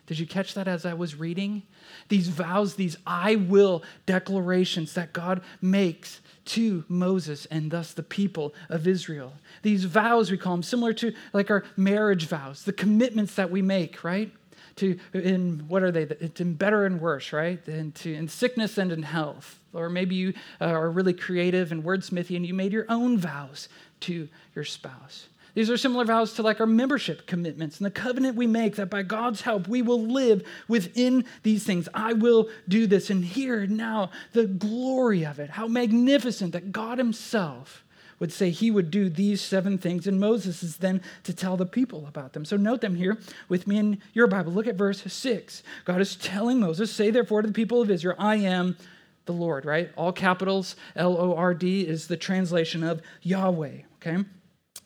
Did 0.05 0.19
you 0.19 0.25
catch 0.25 0.53
that 0.53 0.69
as 0.69 0.85
I 0.85 0.93
was 0.93 1.15
reading? 1.15 1.63
These 2.07 2.29
vows, 2.29 2.75
these 2.75 2.95
I 3.05 3.35
will 3.35 3.83
declarations 4.05 4.93
that 4.93 5.11
God 5.11 5.41
makes 5.61 6.21
to 6.45 6.85
Moses 6.87 7.45
and 7.47 7.69
thus 7.69 7.91
the 7.91 8.03
people 8.03 8.55
of 8.69 8.87
Israel. 8.87 9.33
These 9.63 9.83
vows, 9.83 10.31
we 10.31 10.37
call 10.37 10.53
them 10.53 10.63
similar 10.63 10.93
to 10.93 11.13
like 11.33 11.51
our 11.51 11.65
marriage 11.75 12.27
vows, 12.27 12.63
the 12.63 12.71
commitments 12.71 13.35
that 13.35 13.51
we 13.51 13.61
make, 13.61 14.03
right? 14.03 14.31
To 14.77 14.99
in 15.13 15.65
what 15.67 15.83
are 15.83 15.91
they? 15.91 16.03
It's 16.03 16.41
in 16.41 16.53
better 16.53 16.85
and 16.85 17.01
worse, 17.01 17.33
right? 17.33 17.65
And 17.67 17.93
to 17.95 18.13
in 18.13 18.27
sickness 18.27 18.77
and 18.77 18.91
in 18.91 19.03
health. 19.03 19.59
Or 19.73 19.89
maybe 19.89 20.15
you 20.15 20.33
uh, 20.59 20.65
are 20.65 20.89
really 20.89 21.13
creative 21.13 21.71
and 21.71 21.83
wordsmithy 21.83 22.35
and 22.35 22.45
you 22.45 22.53
made 22.53 22.73
your 22.73 22.85
own 22.89 23.17
vows 23.17 23.69
to 24.01 24.27
your 24.55 24.65
spouse. 24.65 25.27
These 25.53 25.71
are 25.71 25.77
similar 25.77 26.05
vows 26.05 26.33
to 26.33 26.43
like 26.43 26.59
our 26.59 26.67
membership 26.67 27.25
commitments 27.25 27.77
and 27.77 27.85
the 27.87 27.91
covenant 27.91 28.35
we 28.35 28.45
make 28.45 28.75
that 28.75 28.91
by 28.91 29.01
God's 29.01 29.41
help 29.41 29.67
we 29.67 29.81
will 29.81 30.01
live 30.01 30.43
within 30.67 31.25
these 31.41 31.63
things. 31.63 31.89
I 31.95 32.13
will 32.13 32.47
do 32.67 32.85
this. 32.85 33.09
And 33.09 33.25
here 33.25 33.65
now, 33.65 34.11
the 34.33 34.45
glory 34.45 35.25
of 35.25 35.39
it, 35.39 35.49
how 35.49 35.67
magnificent 35.67 36.51
that 36.51 36.71
God 36.71 36.99
Himself 36.99 37.83
would 38.19 38.31
say 38.31 38.49
he 38.49 38.71
would 38.71 38.89
do 38.89 39.09
these 39.09 39.41
seven 39.41 39.77
things, 39.77 40.07
and 40.07 40.19
Moses 40.19 40.63
is 40.63 40.77
then 40.77 41.01
to 41.23 41.33
tell 41.33 41.57
the 41.57 41.65
people 41.65 42.05
about 42.07 42.33
them. 42.33 42.45
So 42.45 42.57
note 42.57 42.81
them 42.81 42.95
here 42.95 43.17
with 43.47 43.67
me 43.67 43.77
in 43.77 44.01
your 44.13 44.27
Bible. 44.27 44.51
Look 44.51 44.67
at 44.67 44.75
verse 44.75 45.01
6. 45.01 45.63
God 45.85 46.01
is 46.01 46.15
telling 46.15 46.59
Moses, 46.59 46.91
Say 46.91 47.11
therefore 47.11 47.41
to 47.41 47.47
the 47.47 47.53
people 47.53 47.81
of 47.81 47.91
Israel, 47.91 48.15
I 48.17 48.37
am 48.37 48.77
the 49.25 49.33
Lord, 49.33 49.65
right? 49.65 49.91
All 49.95 50.11
capitals, 50.11 50.75
L 50.95 51.17
O 51.17 51.35
R 51.35 51.53
D 51.53 51.81
is 51.81 52.07
the 52.07 52.17
translation 52.17 52.83
of 52.83 53.01
Yahweh, 53.21 53.81
okay? 53.95 54.23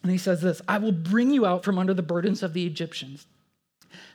And 0.03 0.11
he 0.11 0.17
says 0.17 0.41
this 0.41 0.61
I 0.67 0.77
will 0.79 0.91
bring 0.91 1.31
you 1.31 1.45
out 1.45 1.63
from 1.63 1.79
under 1.79 1.93
the 1.93 2.01
burdens 2.01 2.43
of 2.43 2.53
the 2.53 2.65
Egyptians 2.65 3.27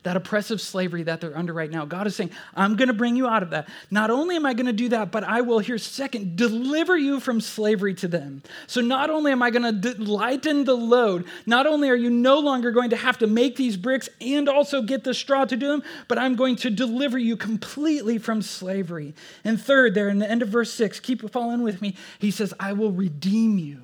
that 0.02 0.16
oppressive 0.16 0.61
slavery 0.61 1.02
that 1.04 1.21
they're 1.21 1.37
under 1.37 1.52
right 1.52 1.71
now. 1.71 1.85
God 1.85 2.06
is 2.06 2.16
saying, 2.16 2.30
I'm 2.54 2.76
going 2.76 2.88
to 2.88 2.95
bring 2.95 3.16
you 3.16 3.26
out 3.26 3.42
of 3.42 3.50
that. 3.50 3.68
Not 3.90 4.11
only 4.11 4.37
am 4.37 4.47
I 4.47 4.54
going 4.54 4.66
to 4.66 4.73
do 4.73 4.88
that, 4.90 5.11
but 5.11 5.25
I 5.25 5.40
will, 5.40 5.59
here, 5.59 5.78
second, 5.78 6.37
deliver 6.37 6.97
you 6.97 7.21
from 7.21 7.40
slavery 7.40 7.95
to 7.95 8.09
them. 8.09 8.42
So 8.66 8.80
not 8.80 9.11
only 9.11 9.33
am 9.33 9.42
I 9.42 9.50
going 9.50 9.80
to 9.80 10.02
lighten 10.02 10.64
the 10.64 10.76
load, 10.76 11.26
not 11.47 11.66
only 11.66 11.90
are 11.90 11.97
you 11.97 12.11
no 12.11 12.38
longer 12.38 12.71
going 12.71 12.90
to 12.90 12.97
have 12.97 13.18
to 13.18 13.26
make 13.26 13.56
these 13.56 13.76
bricks 13.76 14.09
and 14.21 14.49
also 14.49 14.83
get 14.83 15.04
the 15.04 15.14
straw 15.14 15.45
to 15.45 15.56
do 15.56 15.68
them, 15.68 15.83
but 16.09 16.18
I'm 16.18 16.37
going 16.37 16.56
to 16.56 16.71
deliver 16.71 17.18
you 17.18 17.37
completely 17.37 18.18
from 18.18 18.42
slavery. 18.42 19.14
And 19.45 19.61
third, 19.61 19.95
there 19.95 20.09
in 20.09 20.18
the 20.18 20.30
end 20.30 20.42
of 20.42 20.49
verse 20.49 20.73
six, 20.73 21.00
keep 21.00 21.28
following 21.30 21.62
with 21.62 21.83
me, 21.83 21.97
he 22.18 22.30
says, 22.30 22.54
I 22.61 22.73
will 22.73 22.92
redeem 22.92 23.59
you. 23.59 23.80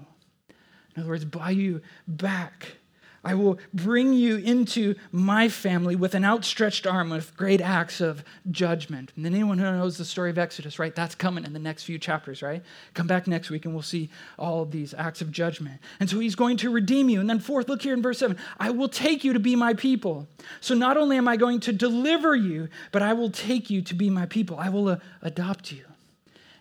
In 0.94 1.02
other 1.02 1.08
words, 1.08 1.24
buy 1.24 1.50
you 1.50 1.80
back 2.06 2.76
I 3.24 3.34
will 3.34 3.58
bring 3.72 4.12
you 4.12 4.36
into 4.36 4.96
my 5.12 5.48
family 5.48 5.94
with 5.94 6.14
an 6.16 6.24
outstretched 6.24 6.88
arm 6.88 7.10
with 7.10 7.36
great 7.36 7.60
acts 7.60 8.00
of 8.00 8.24
judgment. 8.50 9.12
And 9.14 9.24
then 9.24 9.32
anyone 9.32 9.58
who 9.58 9.64
knows 9.64 9.96
the 9.96 10.04
story 10.04 10.30
of 10.30 10.38
Exodus, 10.38 10.80
right? 10.80 10.92
That's 10.92 11.14
coming 11.14 11.44
in 11.44 11.52
the 11.52 11.60
next 11.60 11.84
few 11.84 12.00
chapters, 12.00 12.42
right? 12.42 12.62
Come 12.94 13.06
back 13.06 13.28
next 13.28 13.48
week 13.48 13.64
and 13.64 13.74
we'll 13.74 13.82
see 13.82 14.10
all 14.38 14.62
of 14.62 14.72
these 14.72 14.92
acts 14.94 15.20
of 15.20 15.30
judgment. 15.30 15.80
And 16.00 16.10
so 16.10 16.18
he's 16.18 16.34
going 16.34 16.56
to 16.58 16.70
redeem 16.70 17.08
you. 17.08 17.20
And 17.20 17.30
then 17.30 17.38
fourth, 17.38 17.68
look 17.68 17.82
here 17.82 17.94
in 17.94 18.02
verse 18.02 18.18
7. 18.18 18.36
I 18.58 18.70
will 18.70 18.88
take 18.88 19.22
you 19.22 19.32
to 19.32 19.40
be 19.40 19.54
my 19.54 19.72
people. 19.74 20.26
So 20.60 20.74
not 20.74 20.96
only 20.96 21.16
am 21.16 21.28
I 21.28 21.36
going 21.36 21.60
to 21.60 21.72
deliver 21.72 22.34
you, 22.34 22.68
but 22.90 23.02
I 23.02 23.12
will 23.12 23.30
take 23.30 23.70
you 23.70 23.82
to 23.82 23.94
be 23.94 24.10
my 24.10 24.26
people. 24.26 24.58
I 24.58 24.68
will 24.68 24.88
uh, 24.88 24.96
adopt 25.22 25.70
you. 25.70 25.84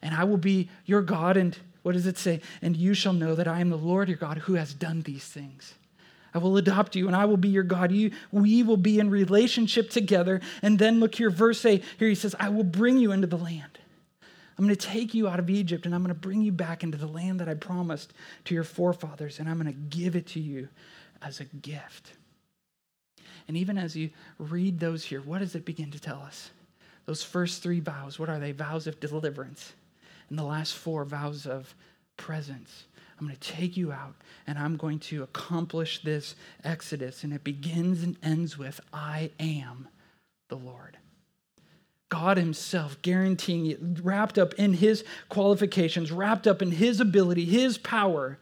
And 0.03 0.13
I 0.13 0.25
will 0.25 0.38
be 0.38 0.70
your 0.86 1.01
God 1.01 1.38
and 1.38 1.58
what 1.82 1.94
does 1.94 2.06
it 2.06 2.20
say? 2.20 2.41
And 2.62 2.77
you 2.77 2.94
shall 2.94 3.13
know 3.13 3.34
that 3.34 3.48
I 3.48 3.60
am 3.60 3.72
the 3.72 3.77
Lord 3.77 4.08
your 4.08 4.18
God 4.18 4.38
who 4.39 4.53
has 4.53 4.72
done 4.72 5.01
these 5.01 5.25
things. 5.25 5.74
I 6.33 6.38
will 6.38 6.57
adopt 6.57 6.95
you 6.95 7.07
and 7.07 7.15
I 7.15 7.25
will 7.25 7.38
be 7.38 7.50
your 7.50 7.63
God. 7.63 7.91
You, 7.91 8.11
we 8.31 8.63
will 8.63 8.77
be 8.77 9.00
in 9.00 9.09
relationship 9.09 9.89
together. 9.89 10.41
And 10.61 10.79
then 10.79 11.00
look 11.00 11.15
here, 11.15 11.29
verse 11.29 11.65
8. 11.65 11.83
Here 12.00 12.07
he 12.07 12.15
says, 12.15 12.35
I 12.39 12.50
will 12.50 12.63
bring 12.63 12.97
you 12.97 13.11
into 13.11 13.27
the 13.27 13.38
land. 13.38 13.79
I'm 14.57 14.65
going 14.65 14.75
to 14.75 14.88
take 14.88 15.13
you 15.13 15.27
out 15.27 15.39
of 15.39 15.50
Egypt 15.50 15.85
and 15.85 15.95
I'm 15.95 16.03
going 16.03 16.13
to 16.13 16.19
bring 16.19 16.41
you 16.41 16.51
back 16.51 16.83
into 16.83 16.97
the 16.97 17.07
land 17.07 17.39
that 17.39 17.50
I 17.50 17.55
promised 17.55 18.13
to 18.45 18.53
your 18.53 18.63
forefathers, 18.63 19.39
and 19.39 19.50
I'm 19.50 19.59
going 19.59 19.73
to 19.73 19.97
give 19.97 20.15
it 20.15 20.27
to 20.27 20.39
you 20.39 20.69
as 21.21 21.39
a 21.39 21.45
gift. 21.45 22.13
And 23.47 23.57
even 23.57 23.77
as 23.77 23.95
you 23.95 24.11
read 24.38 24.79
those 24.79 25.03
here, 25.03 25.21
what 25.21 25.39
does 25.39 25.55
it 25.55 25.65
begin 25.65 25.89
to 25.91 26.00
tell 26.00 26.21
us? 26.21 26.51
Those 27.07 27.23
first 27.23 27.63
three 27.63 27.79
vows, 27.79 28.19
what 28.19 28.29
are 28.29 28.39
they? 28.39 28.51
Vows 28.51 28.85
of 28.85 29.00
deliverance. 29.00 29.73
And 30.29 30.38
the 30.38 30.43
last 30.43 30.75
four, 30.75 31.05
vows 31.05 31.47
of 31.47 31.73
presence. 32.22 32.84
I'm 33.20 33.25
going 33.25 33.38
to 33.38 33.51
take 33.51 33.75
you 33.75 33.92
out 33.92 34.13
and 34.46 34.60
I'm 34.60 34.78
going 34.78 35.00
to 35.00 35.24
accomplish 35.24 36.04
this 36.04 36.36
exodus. 36.63 37.24
And 37.24 37.34
it 37.34 37.44
begins 37.44 38.04
and 38.04 38.16
ends 38.22 38.60
with, 38.60 38.80
I 38.94 39.32
am 39.40 39.88
the 40.48 40.56
Lord. 40.56 40.98
God 42.10 42.38
Himself 42.38 43.01
guaranteeing 43.01 43.66
it, 43.68 43.80
wrapped 44.04 44.38
up 44.38 44.54
in 44.56 44.74
His 44.74 45.04
qualifications, 45.30 46.12
wrapped 46.12 46.46
up 46.46 46.62
in 46.62 46.72
His 46.72 47.00
ability, 47.00 47.46
His 47.46 47.78
power. 47.78 48.38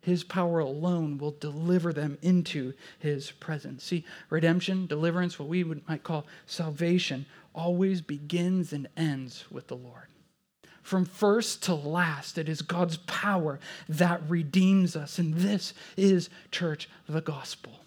His 0.00 0.24
power 0.24 0.58
alone 0.58 1.18
will 1.18 1.36
deliver 1.38 1.92
them 1.92 2.18
into 2.22 2.72
His 2.98 3.30
presence. 3.30 3.84
See, 3.84 4.04
redemption, 4.30 4.86
deliverance, 4.86 5.38
what 5.38 5.48
we 5.48 5.62
would, 5.62 5.86
might 5.88 6.02
call 6.02 6.26
salvation, 6.46 7.26
always 7.54 8.00
begins 8.00 8.72
and 8.72 8.88
ends 8.96 9.44
with 9.48 9.68
the 9.68 9.76
Lord. 9.76 10.11
From 10.82 11.04
first 11.04 11.62
to 11.64 11.74
last, 11.74 12.38
it 12.38 12.48
is 12.48 12.60
God's 12.60 12.96
power 12.98 13.60
that 13.88 14.20
redeems 14.28 14.96
us. 14.96 15.18
And 15.18 15.34
this 15.34 15.74
is, 15.96 16.28
church, 16.50 16.88
the 17.08 17.20
gospel. 17.20 17.80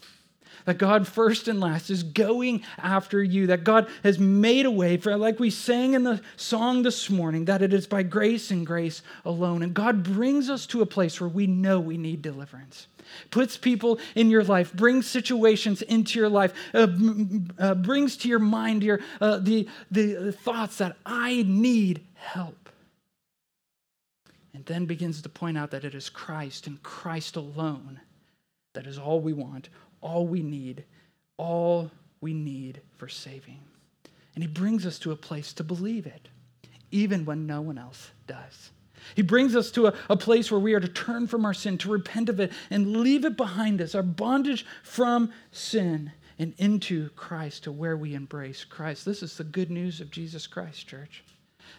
that 0.66 0.78
God, 0.78 1.08
first 1.08 1.48
and 1.48 1.60
last, 1.60 1.90
is 1.90 2.04
going 2.04 2.64
after 2.78 3.24
you, 3.24 3.48
that 3.48 3.64
God 3.64 3.88
has 4.04 4.20
made 4.20 4.66
a 4.66 4.72
way 4.72 4.98
for, 4.98 5.16
like 5.16 5.40
we 5.40 5.50
sang 5.50 5.94
in 5.94 6.04
the 6.04 6.22
song 6.36 6.84
this 6.84 7.10
morning, 7.10 7.46
that 7.46 7.62
it 7.62 7.72
is 7.74 7.88
by 7.88 8.04
grace 8.04 8.52
and 8.52 8.66
grace 8.66 9.02
alone. 9.24 9.64
And 9.64 9.74
God 9.74 10.04
brings 10.04 10.50
us 10.50 10.66
to 10.68 10.82
a 10.82 10.86
place 10.86 11.22
where 11.22 11.30
we 11.30 11.48
know 11.48 11.80
we 11.80 11.98
need 11.98 12.22
deliverance. 12.22 12.88
Puts 13.30 13.58
people 13.58 14.00
in 14.16 14.32
your 14.32 14.44
life, 14.44 14.74
brings 14.74 15.08
situations 15.08 15.84
into 15.84 16.20
your 16.20 16.30
life, 16.30 16.54
uh, 16.74 16.88
uh, 17.60 17.76
brings 17.76 18.18
to 18.18 18.28
your 18.28 18.40
mind 18.40 18.84
your, 18.84 19.00
uh, 19.22 19.38
the, 19.38 19.70
the 19.92 20.32
thoughts 20.32 20.80
that 20.80 20.98
I 21.06 21.44
need 21.48 22.02
help. 22.16 22.65
And 24.56 24.66
then 24.66 24.86
begins 24.86 25.22
to 25.22 25.30
point 25.30 25.58
out 25.58 25.72
that 25.72 25.84
it 25.84 25.94
is 25.94 26.10
Christ 26.10 26.66
and 26.66 26.82
Christ 26.82 27.36
alone 27.36 28.00
that 28.74 28.88
is 28.88 28.98
all 28.98 29.20
we 29.20 29.34
want, 29.34 29.70
all 30.02 30.26
we 30.26 30.42
need, 30.42 30.86
all 31.38 31.92
we 32.22 32.34
need 32.34 32.82
for 32.96 33.10
saving. 33.10 33.60
And 34.36 34.44
he 34.44 34.48
brings 34.48 34.86
us 34.86 35.00
to 35.00 35.12
a 35.12 35.16
place 35.16 35.54
to 35.54 35.64
believe 35.64 36.06
it, 36.06 36.30
even 36.92 37.26
when 37.26 37.48
no 37.48 37.62
one 37.62 37.78
else 37.78 38.12
does. 38.28 38.72
He 39.16 39.22
brings 39.22 39.56
us 39.56 39.72
to 39.72 39.88
a, 39.88 39.94
a, 40.10 40.18
place 40.18 40.52
where 40.52 40.60
we 40.60 40.74
are 40.74 40.80
to 40.80 40.88
turn 40.88 41.28
from 41.28 41.46
our 41.46 41.54
sin, 41.54 41.78
to 41.80 41.92
repent 41.92 42.30
of 42.30 42.40
it, 42.40 42.52
and 42.70 42.98
leave 42.98 43.26
it 43.26 43.38
behind 43.38 43.82
us, 43.82 43.94
our 43.94 44.04
bondage 44.04 44.66
from 44.84 45.32
sin, 45.52 46.12
and 46.40 46.54
into 46.58 47.10
Christ, 47.10 47.64
to 47.66 47.72
where 47.72 47.98
we 47.98 48.16
embrace 48.16 48.64
Christ. 48.64 49.06
This 49.06 49.22
is 49.22 49.38
the 49.38 49.44
good 49.44 49.70
news 49.70 50.02
of 50.02 50.12
Jesus 50.12 50.48
Christ, 50.48 50.88
church. 50.88 51.24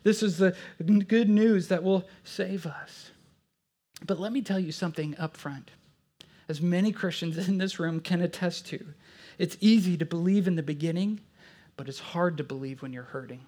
This 0.03 0.23
is 0.23 0.39
the 0.39 0.57
good 0.79 1.29
news 1.29 1.69
that 1.69 1.83
will 1.83 2.05
save 2.25 2.67
us. 2.67 3.11
But 4.07 4.21
let 4.21 4.33
me 4.33 4.43
tell 4.43 4.61
you 4.61 4.73
something 4.73 5.17
up 5.19 5.37
front 5.37 5.71
as 6.49 6.61
many 6.61 6.93
Christians 6.93 7.37
in 7.49 7.59
this 7.59 7.79
room 7.79 8.01
can 8.01 8.23
attest 8.23 8.67
to. 8.69 8.85
It's 9.39 9.57
easy 9.61 9.97
to 9.97 10.05
believe 10.05 10.47
in 10.47 10.57
the 10.57 10.63
beginning, 10.63 11.21
but 11.77 11.89
it's 11.89 11.99
hard 11.99 12.39
to 12.39 12.45
believe 12.45 12.83
when 12.83 12.93
you're 12.93 13.03
hurting. 13.03 13.41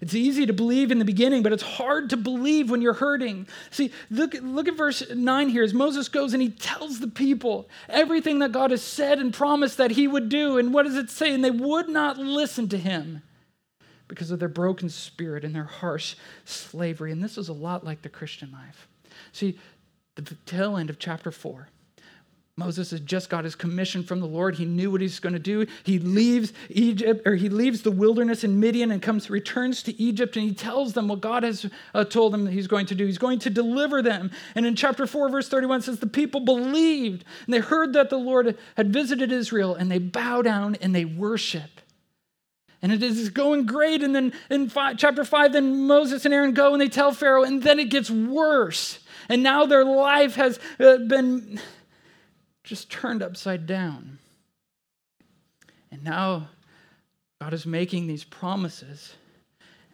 It's 0.00 0.14
easy 0.14 0.44
to 0.46 0.52
believe 0.52 0.90
in 0.90 0.98
the 0.98 1.04
beginning, 1.04 1.44
but 1.44 1.52
it's 1.52 1.62
hard 1.62 2.10
to 2.10 2.16
believe 2.16 2.68
when 2.68 2.82
you're 2.82 2.94
hurting. 2.94 3.46
See, 3.70 3.92
look, 4.10 4.34
look 4.42 4.66
at 4.66 4.76
verse 4.76 5.08
9 5.08 5.48
here 5.48 5.62
as 5.62 5.72
Moses 5.72 6.08
goes 6.08 6.32
and 6.32 6.42
he 6.42 6.50
tells 6.50 6.98
the 6.98 7.06
people 7.06 7.68
everything 7.88 8.40
that 8.40 8.50
God 8.50 8.72
has 8.72 8.82
said 8.82 9.20
and 9.20 9.32
promised 9.32 9.76
that 9.76 9.92
he 9.92 10.08
would 10.08 10.28
do. 10.28 10.58
And 10.58 10.74
what 10.74 10.84
does 10.84 10.96
it 10.96 11.10
say? 11.10 11.32
And 11.32 11.44
they 11.44 11.50
would 11.52 11.88
not 11.88 12.18
listen 12.18 12.68
to 12.70 12.78
him 12.78 13.22
because 14.08 14.30
of 14.30 14.38
their 14.38 14.48
broken 14.48 14.88
spirit 14.88 15.44
and 15.44 15.54
their 15.54 15.64
harsh 15.64 16.16
slavery. 16.44 17.12
And 17.12 17.22
this 17.22 17.38
is 17.38 17.48
a 17.48 17.52
lot 17.52 17.84
like 17.84 18.02
the 18.02 18.08
Christian 18.08 18.52
life. 18.52 18.88
See, 19.32 19.58
the 20.16 20.36
tail 20.46 20.76
end 20.76 20.90
of 20.90 20.98
chapter 20.98 21.30
4 21.30 21.68
Moses 22.56 22.92
has 22.92 23.00
just 23.00 23.30
got 23.30 23.42
his 23.42 23.56
commission 23.56 24.04
from 24.04 24.20
the 24.20 24.26
Lord. 24.26 24.54
He 24.54 24.64
knew 24.64 24.88
what 24.88 25.00
he's 25.00 25.18
going 25.18 25.32
to 25.32 25.40
do. 25.40 25.66
He 25.82 25.98
leaves 25.98 26.52
Egypt, 26.70 27.26
or 27.26 27.34
he 27.34 27.48
leaves 27.48 27.82
the 27.82 27.90
wilderness 27.90 28.44
in 28.44 28.60
Midian 28.60 28.92
and 28.92 29.02
comes, 29.02 29.28
returns 29.28 29.82
to 29.84 30.00
Egypt, 30.00 30.36
and 30.36 30.46
he 30.46 30.54
tells 30.54 30.92
them 30.92 31.08
what 31.08 31.20
God 31.20 31.42
has 31.42 31.66
uh, 31.94 32.04
told 32.04 32.32
him 32.32 32.44
that 32.44 32.52
he's 32.52 32.68
going 32.68 32.86
to 32.86 32.94
do. 32.94 33.06
He's 33.06 33.18
going 33.18 33.40
to 33.40 33.50
deliver 33.50 34.02
them. 34.02 34.30
And 34.54 34.66
in 34.66 34.76
chapter 34.76 35.04
4, 35.04 35.30
verse 35.30 35.48
31 35.48 35.82
says, 35.82 35.98
The 35.98 36.06
people 36.06 36.42
believed, 36.42 37.24
and 37.44 37.54
they 37.54 37.58
heard 37.58 37.92
that 37.94 38.08
the 38.08 38.18
Lord 38.18 38.56
had 38.76 38.92
visited 38.92 39.32
Israel, 39.32 39.74
and 39.74 39.90
they 39.90 39.98
bow 39.98 40.40
down 40.42 40.76
and 40.76 40.94
they 40.94 41.04
worship. 41.04 41.73
And 42.84 42.92
it 42.92 43.02
is 43.02 43.30
going 43.30 43.64
great. 43.64 44.02
And 44.02 44.14
then 44.14 44.34
in 44.50 44.68
five, 44.68 44.98
chapter 44.98 45.24
5, 45.24 45.54
then 45.54 45.86
Moses 45.86 46.26
and 46.26 46.34
Aaron 46.34 46.52
go 46.52 46.74
and 46.74 46.82
they 46.82 46.90
tell 46.90 47.12
Pharaoh, 47.12 47.42
and 47.42 47.62
then 47.62 47.80
it 47.80 47.88
gets 47.88 48.10
worse. 48.10 48.98
And 49.30 49.42
now 49.42 49.64
their 49.64 49.86
life 49.86 50.34
has 50.34 50.60
uh, 50.78 50.98
been 50.98 51.58
just 52.62 52.90
turned 52.90 53.22
upside 53.22 53.66
down. 53.66 54.18
And 55.90 56.04
now 56.04 56.48
God 57.40 57.54
is 57.54 57.64
making 57.64 58.06
these 58.06 58.22
promises, 58.22 59.14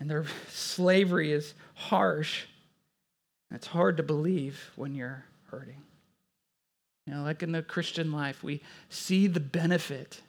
and 0.00 0.10
their 0.10 0.24
slavery 0.48 1.30
is 1.30 1.54
harsh. 1.74 2.46
It's 3.52 3.68
hard 3.68 3.98
to 3.98 4.02
believe 4.02 4.72
when 4.74 4.96
you're 4.96 5.24
hurting. 5.52 5.82
You 7.06 7.14
know, 7.14 7.22
like 7.22 7.44
in 7.44 7.52
the 7.52 7.62
Christian 7.62 8.10
life, 8.10 8.42
we 8.42 8.62
see 8.88 9.28
the 9.28 9.38
benefit 9.38 10.22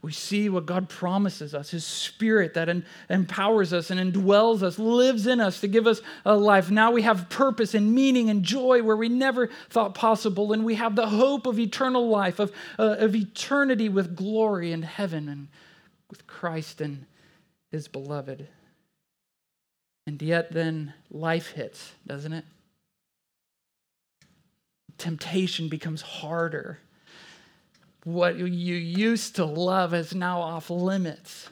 we 0.00 0.12
see 0.12 0.48
what 0.48 0.64
God 0.66 0.88
promises 0.88 1.54
us 1.54 1.70
His 1.70 1.84
Spirit 1.84 2.54
that 2.54 2.68
empowers 3.10 3.72
us 3.72 3.90
and 3.90 3.98
indwells 3.98 4.62
us, 4.62 4.78
lives 4.78 5.26
in 5.26 5.40
us 5.40 5.60
to 5.60 5.68
give 5.68 5.88
us 5.88 6.00
a 6.24 6.36
life. 6.36 6.70
Now 6.70 6.92
we 6.92 7.02
have 7.02 7.28
purpose 7.28 7.74
and 7.74 7.92
meaning 7.92 8.30
and 8.30 8.44
joy 8.44 8.82
where 8.82 8.96
we 8.96 9.08
never 9.08 9.48
thought 9.70 9.94
possible. 9.94 10.52
And 10.52 10.64
we 10.64 10.76
have 10.76 10.94
the 10.94 11.08
hope 11.08 11.46
of 11.46 11.58
eternal 11.58 12.08
life, 12.08 12.38
of, 12.38 12.52
uh, 12.78 12.96
of 12.98 13.16
eternity 13.16 13.88
with 13.88 14.14
glory 14.14 14.70
in 14.70 14.82
heaven 14.82 15.28
and 15.28 15.48
with 16.08 16.28
Christ 16.28 16.80
and 16.80 17.06
His 17.72 17.88
beloved. 17.88 18.46
And 20.06 20.22
yet, 20.22 20.52
then 20.52 20.94
life 21.10 21.50
hits, 21.50 21.92
doesn't 22.06 22.32
it? 22.32 22.44
Temptation 24.96 25.68
becomes 25.68 26.02
harder 26.02 26.78
what 28.14 28.36
you 28.38 28.46
used 28.46 29.36
to 29.36 29.44
love 29.44 29.92
is 29.92 30.14
now 30.14 30.40
off 30.40 30.70
limits. 30.70 31.48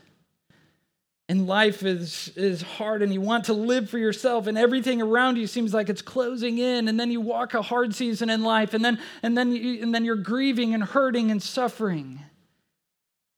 And 1.28 1.46
life 1.46 1.82
is, 1.82 2.32
is 2.36 2.62
hard, 2.62 3.02
and 3.02 3.12
you 3.12 3.20
want 3.20 3.46
to 3.46 3.52
live 3.52 3.90
for 3.90 3.98
yourself, 3.98 4.46
and 4.46 4.56
everything 4.56 5.02
around 5.02 5.36
you 5.36 5.46
seems 5.48 5.74
like 5.74 5.88
it's 5.88 6.00
closing 6.00 6.58
in. 6.58 6.88
And 6.88 6.98
then 6.98 7.10
you 7.10 7.20
walk 7.20 7.54
a 7.54 7.62
hard 7.62 7.94
season 7.94 8.30
in 8.30 8.42
life, 8.42 8.74
and 8.74 8.84
then, 8.84 8.98
and 9.22 9.36
then, 9.36 9.52
you, 9.52 9.82
and 9.82 9.94
then 9.94 10.04
you're 10.04 10.16
grieving 10.16 10.72
and 10.72 10.84
hurting 10.84 11.30
and 11.30 11.42
suffering. 11.42 12.20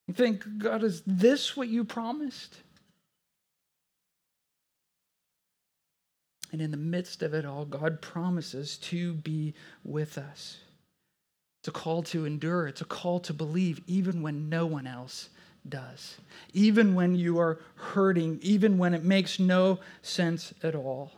You 0.07 0.15
think, 0.15 0.45
God, 0.59 0.85
is 0.85 1.03
this 1.07 1.57
what 1.57 1.69
you 1.69 1.85
promised? 1.85 2.57
And 6.53 6.61
in 6.61 6.71
the 6.71 6.77
midst 6.77 7.23
of 7.23 7.35
it 7.35 7.45
all, 7.45 7.65
God 7.65 8.01
promises 8.01 8.79
to 8.79 9.15
be 9.15 9.55
with 9.83 10.19
us. 10.19 10.59
It's 11.61 11.69
a 11.69 11.73
call 11.73 12.03
to 12.05 12.25
endure. 12.25 12.67
It's 12.67 12.81
a 12.81 12.87
call 12.87 13.21
to 13.21 13.33
believe, 13.33 13.81
even 13.87 14.23
when 14.23 14.49
no 14.49 14.67
one 14.67 14.87
else 14.87 15.29
does. 15.69 16.19
Even 16.53 16.95
when 16.95 17.15
you 17.15 17.39
are 17.39 17.59
hurting, 17.75 18.39
even 18.43 18.79
when 18.79 18.95
it 18.95 19.05
makes 19.05 19.39
no 19.39 19.81
sense 20.03 20.55
at 20.63 20.75
all. 20.75 21.13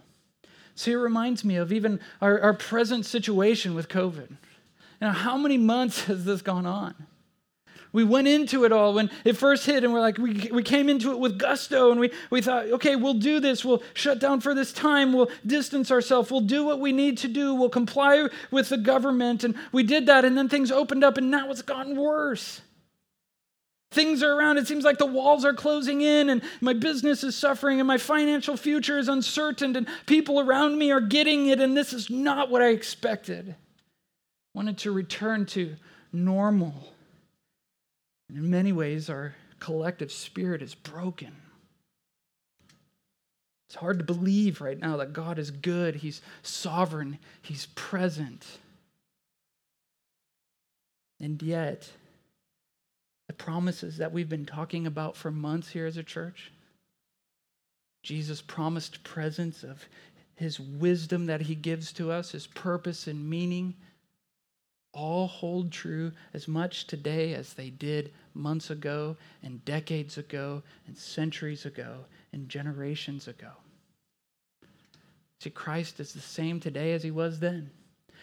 See, 0.75 0.93
it 0.93 0.97
reminds 0.97 1.45
me 1.45 1.57
of 1.57 1.73
even 1.73 2.01
our, 2.21 2.41
our 2.41 2.55
present 2.55 3.05
situation 3.05 3.75
with 3.75 3.89
COVID. 3.89 4.37
Now, 5.01 5.13
how 5.13 5.37
many 5.37 5.59
months 5.59 6.05
has 6.07 6.25
this 6.25 6.43
gone 6.43 6.67
on? 6.67 6.95
We 7.93 8.05
went 8.05 8.29
into 8.29 8.65
it 8.65 8.73
all 8.73 8.95
when 8.95 9.11
it 9.25 9.37
first 9.37 9.67
hit, 9.67 9.83
and 9.83 9.93
we're 9.93 10.01
like, 10.01 10.17
we, 10.17 10.49
we 10.53 10.63
came 10.63 10.89
into 10.89 11.11
it 11.11 11.19
with 11.19 11.39
gusto, 11.39 11.91
and 11.91 12.01
we, 12.01 12.13
we 12.31 12.41
thought, 12.41 12.67
okay, 12.67 12.95
we'll 12.95 13.15
do 13.15 13.41
this. 13.41 13.65
We'll 13.65 13.83
shut 13.95 14.21
down 14.21 14.41
for 14.41 14.55
this 14.55 14.73
time. 14.73 15.13
We'll 15.13 15.31
distance 15.45 15.91
ourselves. 15.91 16.31
We'll 16.31 16.43
do 16.43 16.65
what 16.65 16.79
we 16.79 16.93
need 16.93 17.19
to 17.19 17.29
do. 17.29 17.55
We'll 17.55 17.69
comply 17.69 18.29
with 18.51 18.69
the 18.69 18.79
government. 18.79 19.43
And 19.43 19.57
we 19.73 19.83
did 19.83 20.07
that, 20.07 20.25
and 20.25 20.39
then 20.39 20.49
things 20.49 20.71
opened 20.71 21.03
up, 21.03 21.17
and 21.19 21.31
now 21.31 21.51
it's 21.51 21.63
gotten 21.63 21.97
worse. 21.97 22.61
Things 23.91 24.23
are 24.23 24.33
around. 24.33 24.59
It 24.59 24.69
seems 24.69 24.85
like 24.85 24.99
the 24.99 25.07
walls 25.07 25.45
are 25.45 25.53
closing 25.53 26.01
in, 26.01 26.31
and 26.31 26.43
my 26.61 26.75
business 26.75 27.25
is 27.25 27.35
suffering, 27.35 27.81
and 27.81 27.89
my 27.89 27.99
financial 27.99 28.57
future 28.57 28.99
is 28.99 29.09
uncertain, 29.09 29.75
and 29.75 29.89
people 30.07 30.39
around 30.39 30.79
me 30.79 30.93
are 30.93 31.01
getting 31.01 31.49
it, 31.49 31.61
and 31.61 31.77
this 31.77 31.93
is 31.93 32.09
not 32.09 32.51
what 32.51 32.63
I 32.63 32.69
expected. 32.69 33.57
Wanted 34.55 34.79
to 34.79 34.93
return 34.93 35.45
to 35.47 35.75
normal. 36.13 36.73
In 38.35 38.49
many 38.49 38.73
ways, 38.73 39.11
our 39.11 39.35
collective 39.59 40.13
spirit 40.13 40.63
is 40.63 40.75
broken. 40.75 41.37
It's 43.67 43.77
hard 43.77 43.99
to 43.99 44.05
believe 44.05 44.61
right 44.61 44.79
now 44.79 44.97
that 44.97 45.13
God 45.13 45.39
is 45.39 45.51
good, 45.51 45.97
He's 45.97 46.23
sovereign, 46.43 47.19
He's 47.43 47.67
present. 47.75 48.47
And 51.21 51.41
yet, 51.43 51.91
the 53.27 53.35
promises 53.35 53.99
that 53.99 54.13
we've 54.13 54.29
been 54.29 54.47
talking 54.47 54.87
about 54.87 55.17
for 55.17 55.31
months 55.31 55.69
here 55.69 55.87
as 55.87 55.97
a 55.97 56.03
church, 56.03 56.51
Jesus' 58.03 58.43
promised 58.43 59.05
presence 59.05 59.63
of 59.63 59.85
His 60.35 60.59
wisdom 60.59 61.27
that 61.27 61.43
He 61.43 61.55
gives 61.55 61.93
to 61.93 62.11
us, 62.11 62.33
His 62.33 62.47
purpose 62.47 63.07
and 63.07 63.29
meaning, 63.29 63.75
all 64.93 65.29
hold 65.29 65.71
true 65.71 66.13
as 66.35 66.49
much 66.49 66.87
today 66.87 67.35
as 67.35 67.53
they 67.55 67.71
did 67.71 68.13
months 68.35 68.71
ago 68.71 69.17
and 69.43 69.65
decades 69.65 70.19
ago 70.19 70.63
and 70.87 70.97
centuries 70.97 71.65
ago 71.65 72.05
and 72.33 72.49
generations 72.49 73.29
ago. 73.29 73.51
See, 75.41 75.51
Christ 75.51 76.01
is 76.01 76.13
the 76.13 76.21
same 76.21 76.61
today 76.61 76.93
as 76.93 77.03
he 77.03 77.11
was 77.11 77.41
then. 77.41 77.71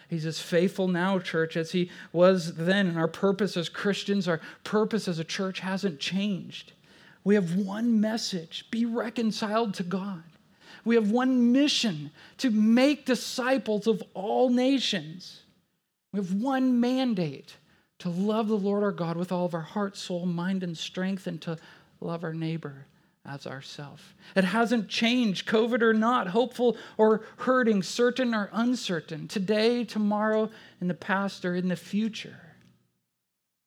He's 0.08 0.24
as 0.24 0.40
faithful 0.40 0.88
now, 0.88 1.18
church, 1.18 1.56
as 1.56 1.72
he 1.72 1.90
was 2.12 2.54
then. 2.54 2.86
And 2.86 2.98
our 2.98 3.08
purpose 3.08 3.56
as 3.56 3.68
Christians, 3.68 4.28
our 4.28 4.40
purpose 4.64 5.08
as 5.08 5.18
a 5.18 5.24
church 5.24 5.60
hasn't 5.60 6.00
changed. 6.00 6.72
We 7.24 7.34
have 7.34 7.56
one 7.56 8.00
message 8.00 8.66
be 8.70 8.86
reconciled 8.86 9.74
to 9.74 9.82
God. 9.82 10.22
We 10.84 10.94
have 10.94 11.10
one 11.10 11.52
mission 11.52 12.10
to 12.38 12.50
make 12.50 13.04
disciples 13.04 13.86
of 13.86 14.02
all 14.14 14.48
nations. 14.48 15.42
We 16.12 16.18
have 16.18 16.32
one 16.34 16.80
mandate 16.80 17.56
to 17.98 18.08
love 18.08 18.48
the 18.48 18.56
Lord 18.56 18.82
our 18.82 18.92
God 18.92 19.16
with 19.16 19.32
all 19.32 19.44
of 19.44 19.54
our 19.54 19.60
heart, 19.60 19.96
soul, 19.96 20.24
mind, 20.24 20.62
and 20.62 20.76
strength, 20.76 21.26
and 21.26 21.40
to 21.42 21.58
love 22.00 22.24
our 22.24 22.32
neighbor 22.32 22.86
as 23.26 23.46
ourself. 23.46 24.14
It 24.34 24.44
hasn't 24.44 24.88
changed, 24.88 25.46
COVID 25.46 25.82
or 25.82 25.92
not, 25.92 26.28
hopeful 26.28 26.76
or 26.96 27.22
hurting, 27.38 27.82
certain 27.82 28.34
or 28.34 28.48
uncertain, 28.52 29.28
today, 29.28 29.84
tomorrow, 29.84 30.50
in 30.80 30.88
the 30.88 30.94
past, 30.94 31.44
or 31.44 31.54
in 31.54 31.68
the 31.68 31.76
future. 31.76 32.40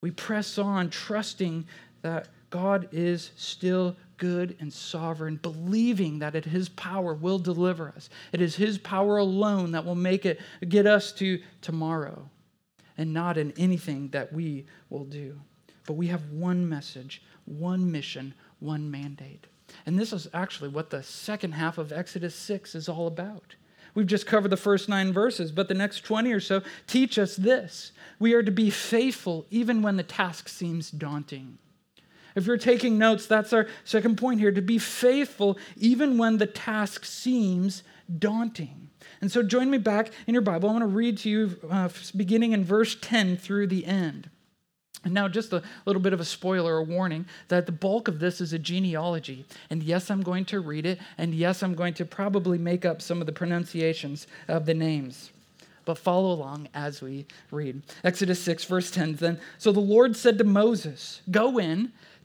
We 0.02 0.12
press 0.12 0.58
on, 0.58 0.90
trusting 0.90 1.68
that 2.02 2.30
God 2.50 2.90
is 2.92 3.32
still 3.36 3.96
good 4.22 4.56
and 4.60 4.72
sovereign, 4.72 5.38
believing 5.38 6.20
that 6.20 6.36
it, 6.36 6.46
His 6.46 6.70
power 6.70 7.16
will 7.16 7.40
deliver 7.40 7.90
us. 7.90 8.08
It 8.32 8.40
is 8.40 8.56
His 8.56 8.78
power 8.78 9.18
alone 9.18 9.72
that 9.72 9.84
will 9.84 9.96
make 9.96 10.28
it 10.28 10.40
get 10.70 10.86
us 10.86 11.12
to 11.14 11.42
tomorrow, 11.62 12.30
and 13.00 13.12
not 13.12 13.40
in 13.40 13.52
anything 13.58 14.10
that 14.10 14.32
we 14.32 14.68
will 14.92 15.06
do. 15.06 15.42
But 15.88 15.94
we 15.94 16.06
have 16.08 16.32
one 16.32 16.70
message, 16.70 17.24
one 17.46 17.92
mission, 17.92 18.36
one 18.60 18.92
mandate. 18.92 19.48
And 19.88 19.98
this 19.98 20.14
is 20.14 20.28
actually 20.36 20.70
what 20.70 20.92
the 20.92 21.02
second 21.02 21.54
half 21.54 21.80
of 21.80 21.92
Exodus 21.92 22.36
6 22.36 22.76
is 22.76 22.88
all 22.88 23.08
about. 23.08 23.56
We've 23.96 24.06
just 24.06 24.28
covered 24.28 24.50
the 24.50 24.58
first 24.58 24.88
nine 24.88 25.12
verses, 25.12 25.52
but 25.52 25.68
the 25.68 25.74
next 25.74 26.02
20 26.02 26.32
or 26.32 26.40
so 26.40 26.62
teach 26.86 27.18
us 27.18 27.36
this. 27.36 27.92
We 28.20 28.34
are 28.36 28.44
to 28.44 28.52
be 28.52 28.70
faithful 28.70 29.48
even 29.50 29.82
when 29.82 29.98
the 29.98 30.04
task 30.04 30.48
seems 30.48 30.92
daunting. 30.92 31.58
If 32.36 32.46
you're 32.46 32.58
taking 32.58 32.98
notes, 32.98 33.26
that's 33.26 33.54
our 33.54 33.68
second 33.84 34.18
point 34.18 34.40
here 34.40 34.52
to 34.52 34.62
be 34.62 34.78
faithful 34.78 35.58
even 35.78 36.18
when 36.18 36.38
the 36.38 36.48
task 36.48 37.06
seems 37.06 37.84
daunting. 38.20 38.90
And 39.22 39.32
so 39.32 39.44
join 39.44 39.70
me 39.70 39.78
back 39.78 40.12
in 40.28 40.34
your 40.34 40.42
Bible. 40.42 40.70
I 40.70 40.74
want 40.74 40.84
to 40.84 40.88
read 40.88 41.18
to 41.20 41.30
you 41.30 41.58
uh, 41.70 41.90
beginning 42.16 42.54
in 42.54 42.64
verse 42.64 42.96
10 43.00 43.38
through 43.38 43.68
the 43.68 43.86
end. 43.86 44.30
And 45.04 45.14
now, 45.16 45.28
just 45.28 45.52
a 45.52 45.64
little 45.86 46.02
bit 46.02 46.14
of 46.14 46.20
a 46.20 46.26
spoiler 46.26 46.76
or 46.76 46.84
warning 46.84 47.26
that 47.48 47.66
the 47.66 47.72
bulk 47.72 48.08
of 48.08 48.20
this 48.20 48.40
is 48.40 48.54
a 48.54 48.60
genealogy. 48.60 49.46
And 49.72 49.82
yes, 49.82 50.12
I'm 50.12 50.22
going 50.22 50.46
to 50.46 50.60
read 50.60 50.86
it. 50.86 51.00
And 51.18 51.34
yes, 51.34 51.64
I'm 51.64 51.74
going 51.74 51.96
to 51.96 52.06
probably 52.06 52.60
make 52.60 52.86
up 52.86 53.02
some 53.02 53.20
of 53.20 53.26
the 53.26 53.34
pronunciations 53.34 54.28
of 54.48 54.68
the 54.68 54.76
names. 54.76 55.32
But 55.86 55.98
follow 55.98 56.32
along 56.32 56.70
as 56.76 57.02
we 57.02 57.26
read. 57.50 57.82
Exodus 58.04 58.40
6, 58.44 58.66
verse 58.66 58.92
10. 58.92 59.16
Then, 59.16 59.40
so 59.58 59.72
the 59.72 59.80
Lord 59.80 60.16
said 60.16 60.38
to 60.38 60.44
Moses, 60.44 61.24
Go 61.32 61.58
in, 61.58 61.94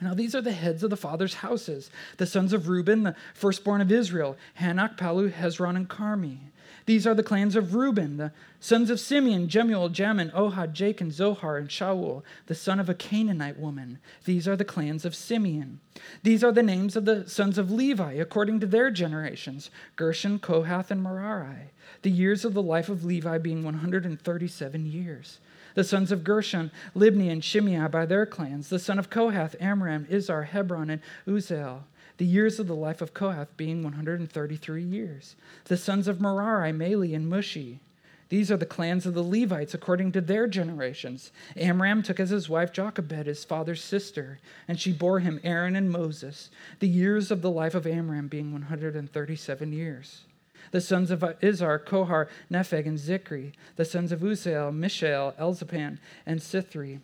Now, 0.00 0.12
these 0.12 0.34
are 0.34 0.40
the 0.40 0.52
heads 0.52 0.82
of 0.82 0.90
the 0.90 0.96
fathers' 0.96 1.34
houses 1.34 1.90
the 2.16 2.26
sons 2.26 2.52
of 2.52 2.68
Reuben, 2.68 3.04
the 3.04 3.14
firstborn 3.32 3.80
of 3.80 3.92
Israel, 3.92 4.36
Hanoch, 4.60 4.96
Palu, 4.96 5.30
Hezron, 5.30 5.76
and 5.76 5.88
Carmi. 5.88 6.38
These 6.86 7.06
are 7.06 7.14
the 7.14 7.22
clans 7.22 7.56
of 7.56 7.74
Reuben, 7.74 8.18
the 8.18 8.32
sons 8.60 8.90
of 8.90 9.00
Simeon, 9.00 9.48
Jemuel, 9.48 9.88
Jamin, 9.88 10.30
Ohad, 10.32 10.74
Jachin, 10.74 11.10
Zohar, 11.10 11.56
and 11.56 11.68
Shaul, 11.68 12.22
the 12.46 12.54
son 12.54 12.78
of 12.78 12.90
a 12.90 12.94
Canaanite 12.94 13.58
woman. 13.58 13.98
These 14.24 14.46
are 14.46 14.56
the 14.56 14.66
clans 14.66 15.06
of 15.06 15.14
Simeon. 15.14 15.80
These 16.22 16.44
are 16.44 16.52
the 16.52 16.62
names 16.62 16.94
of 16.94 17.06
the 17.06 17.26
sons 17.26 17.56
of 17.56 17.70
Levi, 17.70 18.12
according 18.14 18.60
to 18.60 18.66
their 18.66 18.90
generations 18.90 19.70
Gershon, 19.96 20.38
Kohath, 20.38 20.90
and 20.90 21.02
Merari. 21.02 21.70
The 22.02 22.10
years 22.10 22.44
of 22.44 22.52
the 22.52 22.62
life 22.62 22.90
of 22.90 23.04
Levi 23.04 23.38
being 23.38 23.64
137 23.64 24.86
years. 24.86 25.38
The 25.74 25.84
sons 25.84 26.12
of 26.12 26.24
Gershon, 26.24 26.70
Libni, 26.94 27.30
and 27.30 27.42
Shimei 27.42 27.88
by 27.88 28.06
their 28.06 28.26
clans. 28.26 28.68
The 28.68 28.78
son 28.78 28.98
of 28.98 29.10
Kohath, 29.10 29.56
Amram, 29.60 30.06
Izhar, 30.06 30.46
Hebron, 30.46 30.90
and 30.90 31.02
Uzziel 31.26 31.82
the 32.16 32.24
years 32.24 32.60
of 32.60 32.66
the 32.66 32.76
life 32.76 33.00
of 33.00 33.14
Kohath 33.14 33.56
being 33.56 33.82
133 33.82 34.82
years. 34.82 35.36
The 35.64 35.76
sons 35.76 36.06
of 36.06 36.20
Merari, 36.20 36.72
Mahli, 36.72 37.14
and 37.14 37.30
Mushi. 37.30 37.78
These 38.28 38.50
are 38.50 38.56
the 38.56 38.66
clans 38.66 39.04
of 39.04 39.14
the 39.14 39.22
Levites 39.22 39.74
according 39.74 40.12
to 40.12 40.20
their 40.20 40.46
generations. 40.46 41.30
Amram 41.56 42.02
took 42.02 42.18
as 42.18 42.30
his 42.30 42.48
wife 42.48 42.72
Jochebed, 42.72 43.26
his 43.26 43.44
father's 43.44 43.82
sister, 43.82 44.38
and 44.66 44.80
she 44.80 44.92
bore 44.92 45.20
him 45.20 45.40
Aaron 45.44 45.76
and 45.76 45.90
Moses, 45.90 46.50
the 46.78 46.88
years 46.88 47.30
of 47.30 47.42
the 47.42 47.50
life 47.50 47.74
of 47.74 47.86
Amram 47.86 48.28
being 48.28 48.52
137 48.52 49.72
years. 49.72 50.22
The 50.70 50.80
sons 50.80 51.10
of 51.10 51.20
Izhar, 51.20 51.84
Kohar, 51.84 52.28
Nepheg, 52.50 52.86
and 52.86 52.98
Zichri. 52.98 53.52
The 53.76 53.84
sons 53.84 54.12
of 54.12 54.20
Uzziel, 54.20 54.74
Mishael, 54.74 55.34
Elzaphan, 55.38 55.98
and 56.26 56.40
Sithri. 56.40 57.00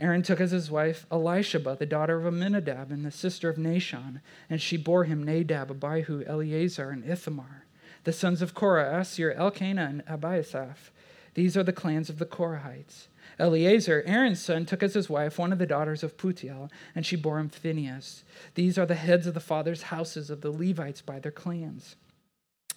Aaron 0.00 0.22
took 0.22 0.40
as 0.40 0.50
his 0.50 0.70
wife 0.70 1.06
Elisheba, 1.10 1.78
the 1.78 1.86
daughter 1.86 2.18
of 2.18 2.24
Amminadab 2.24 2.90
and 2.90 3.04
the 3.04 3.10
sister 3.10 3.48
of 3.48 3.56
Nahshon, 3.56 4.20
and 4.50 4.60
she 4.60 4.76
bore 4.76 5.04
him 5.04 5.22
Nadab, 5.22 5.70
Abihu, 5.70 6.24
Eleazar, 6.26 6.90
and 6.90 7.04
Ithamar. 7.04 7.66
The 8.04 8.12
sons 8.12 8.42
of 8.42 8.54
Korah, 8.54 8.98
Asir, 8.98 9.32
Elkanah, 9.32 9.84
and 9.84 10.06
Abiasaph. 10.06 10.90
These 11.34 11.56
are 11.56 11.62
the 11.62 11.72
clans 11.72 12.10
of 12.10 12.18
the 12.18 12.26
Korahites. 12.26 13.06
Eleazar, 13.38 14.02
Aaron's 14.04 14.40
son, 14.40 14.66
took 14.66 14.82
as 14.82 14.94
his 14.94 15.08
wife 15.08 15.38
one 15.38 15.52
of 15.52 15.58
the 15.58 15.66
daughters 15.66 16.02
of 16.02 16.16
Putiel, 16.16 16.70
and 16.94 17.06
she 17.06 17.16
bore 17.16 17.38
him 17.38 17.48
Phinehas. 17.48 18.24
These 18.54 18.76
are 18.76 18.86
the 18.86 18.94
heads 18.94 19.26
of 19.26 19.34
the 19.34 19.40
fathers' 19.40 19.84
houses 19.84 20.30
of 20.30 20.40
the 20.40 20.50
Levites 20.50 21.00
by 21.00 21.20
their 21.20 21.32
clans. 21.32 21.96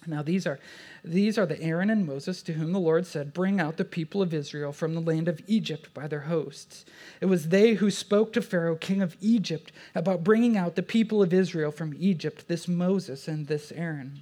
Now 0.06 0.22
these 0.22 0.46
are 0.46 0.60
these 1.02 1.36
are 1.36 1.46
the 1.46 1.60
Aaron 1.60 1.90
and 1.90 2.06
Moses 2.06 2.42
to 2.42 2.52
whom 2.52 2.72
the 2.72 2.78
Lord 2.78 3.06
said, 3.06 3.32
"Bring 3.32 3.58
out 3.58 3.76
the 3.76 3.84
people 3.84 4.22
of 4.22 4.32
Israel 4.32 4.72
from 4.72 4.94
the 4.94 5.00
land 5.00 5.26
of 5.26 5.40
Egypt 5.48 5.92
by 5.94 6.06
their 6.06 6.20
hosts." 6.20 6.84
It 7.20 7.26
was 7.26 7.48
they 7.48 7.74
who 7.74 7.90
spoke 7.90 8.32
to 8.32 8.42
Pharaoh, 8.42 8.76
king 8.76 9.02
of 9.02 9.16
Egypt, 9.20 9.72
about 9.94 10.22
bringing 10.22 10.56
out 10.56 10.76
the 10.76 10.82
people 10.82 11.22
of 11.22 11.32
Israel 11.32 11.72
from 11.72 11.94
Egypt, 11.98 12.46
this 12.46 12.68
Moses 12.68 13.26
and 13.26 13.46
this 13.46 13.72
Aaron. 13.72 14.20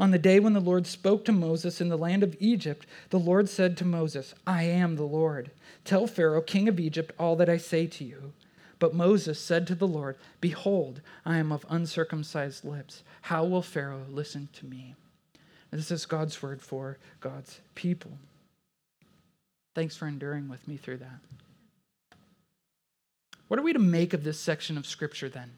On 0.00 0.12
the 0.12 0.18
day 0.18 0.40
when 0.40 0.54
the 0.54 0.60
Lord 0.60 0.86
spoke 0.86 1.24
to 1.26 1.32
Moses 1.32 1.80
in 1.80 1.88
the 1.88 1.98
land 1.98 2.22
of 2.22 2.36
Egypt, 2.40 2.86
the 3.10 3.18
Lord 3.18 3.48
said 3.48 3.76
to 3.78 3.84
Moses, 3.84 4.34
"I 4.46 4.62
am 4.62 4.96
the 4.96 5.02
Lord. 5.02 5.50
Tell 5.84 6.06
Pharaoh, 6.06 6.40
king 6.40 6.68
of 6.68 6.80
Egypt, 6.80 7.12
all 7.18 7.36
that 7.36 7.50
I 7.50 7.58
say 7.58 7.86
to 7.86 8.04
you." 8.04 8.32
But 8.78 8.94
Moses 8.94 9.40
said 9.40 9.66
to 9.66 9.74
the 9.74 9.88
Lord, 9.88 10.16
Behold, 10.40 11.00
I 11.26 11.38
am 11.38 11.50
of 11.50 11.66
uncircumcised 11.68 12.64
lips. 12.64 13.02
How 13.22 13.44
will 13.44 13.62
Pharaoh 13.62 14.06
listen 14.08 14.48
to 14.52 14.66
me? 14.66 14.94
This 15.70 15.90
is 15.90 16.06
God's 16.06 16.42
word 16.42 16.62
for 16.62 16.98
God's 17.20 17.60
people. 17.74 18.12
Thanks 19.74 19.96
for 19.96 20.08
enduring 20.08 20.48
with 20.48 20.66
me 20.66 20.76
through 20.76 20.98
that. 20.98 21.20
What 23.48 23.60
are 23.60 23.62
we 23.62 23.72
to 23.72 23.78
make 23.78 24.12
of 24.12 24.24
this 24.24 24.38
section 24.38 24.76
of 24.76 24.86
Scripture 24.86 25.28
then? 25.28 25.50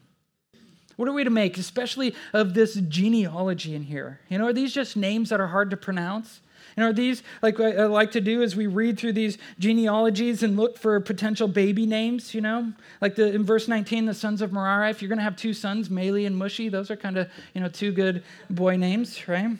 What 0.97 1.07
are 1.07 1.13
we 1.13 1.23
to 1.23 1.29
make, 1.29 1.57
especially 1.57 2.13
of 2.33 2.53
this 2.53 2.75
genealogy 2.75 3.73
in 3.73 3.83
here? 3.83 4.19
You 4.29 4.37
know, 4.37 4.47
are 4.47 4.53
these 4.53 4.73
just 4.73 4.95
names 4.95 5.29
that 5.29 5.39
are 5.39 5.47
hard 5.47 5.71
to 5.71 5.77
pronounce? 5.77 6.41
And 6.77 6.85
are 6.85 6.93
these, 6.93 7.23
like 7.41 7.59
I 7.59 7.85
like 7.85 8.11
to 8.11 8.21
do 8.21 8.43
as 8.43 8.55
we 8.55 8.67
read 8.67 8.99
through 8.99 9.13
these 9.13 9.37
genealogies 9.59 10.43
and 10.43 10.55
look 10.55 10.77
for 10.77 10.99
potential 10.99 11.47
baby 11.47 11.85
names, 11.85 12.33
you 12.33 12.41
know? 12.41 12.71
Like 13.01 13.15
the, 13.15 13.33
in 13.33 13.43
verse 13.43 13.67
19, 13.67 14.05
the 14.05 14.13
sons 14.13 14.41
of 14.41 14.53
Merari, 14.53 14.89
if 14.89 15.01
you're 15.01 15.09
going 15.09 15.17
to 15.17 15.23
have 15.23 15.35
two 15.35 15.53
sons, 15.53 15.89
Mahli 15.89 16.27
and 16.27 16.39
Mushi, 16.39 16.69
those 16.69 16.91
are 16.91 16.95
kind 16.95 17.17
of, 17.17 17.29
you 17.53 17.61
know, 17.61 17.67
two 17.67 17.91
good 17.91 18.23
boy 18.49 18.77
names, 18.77 19.27
right? 19.27 19.57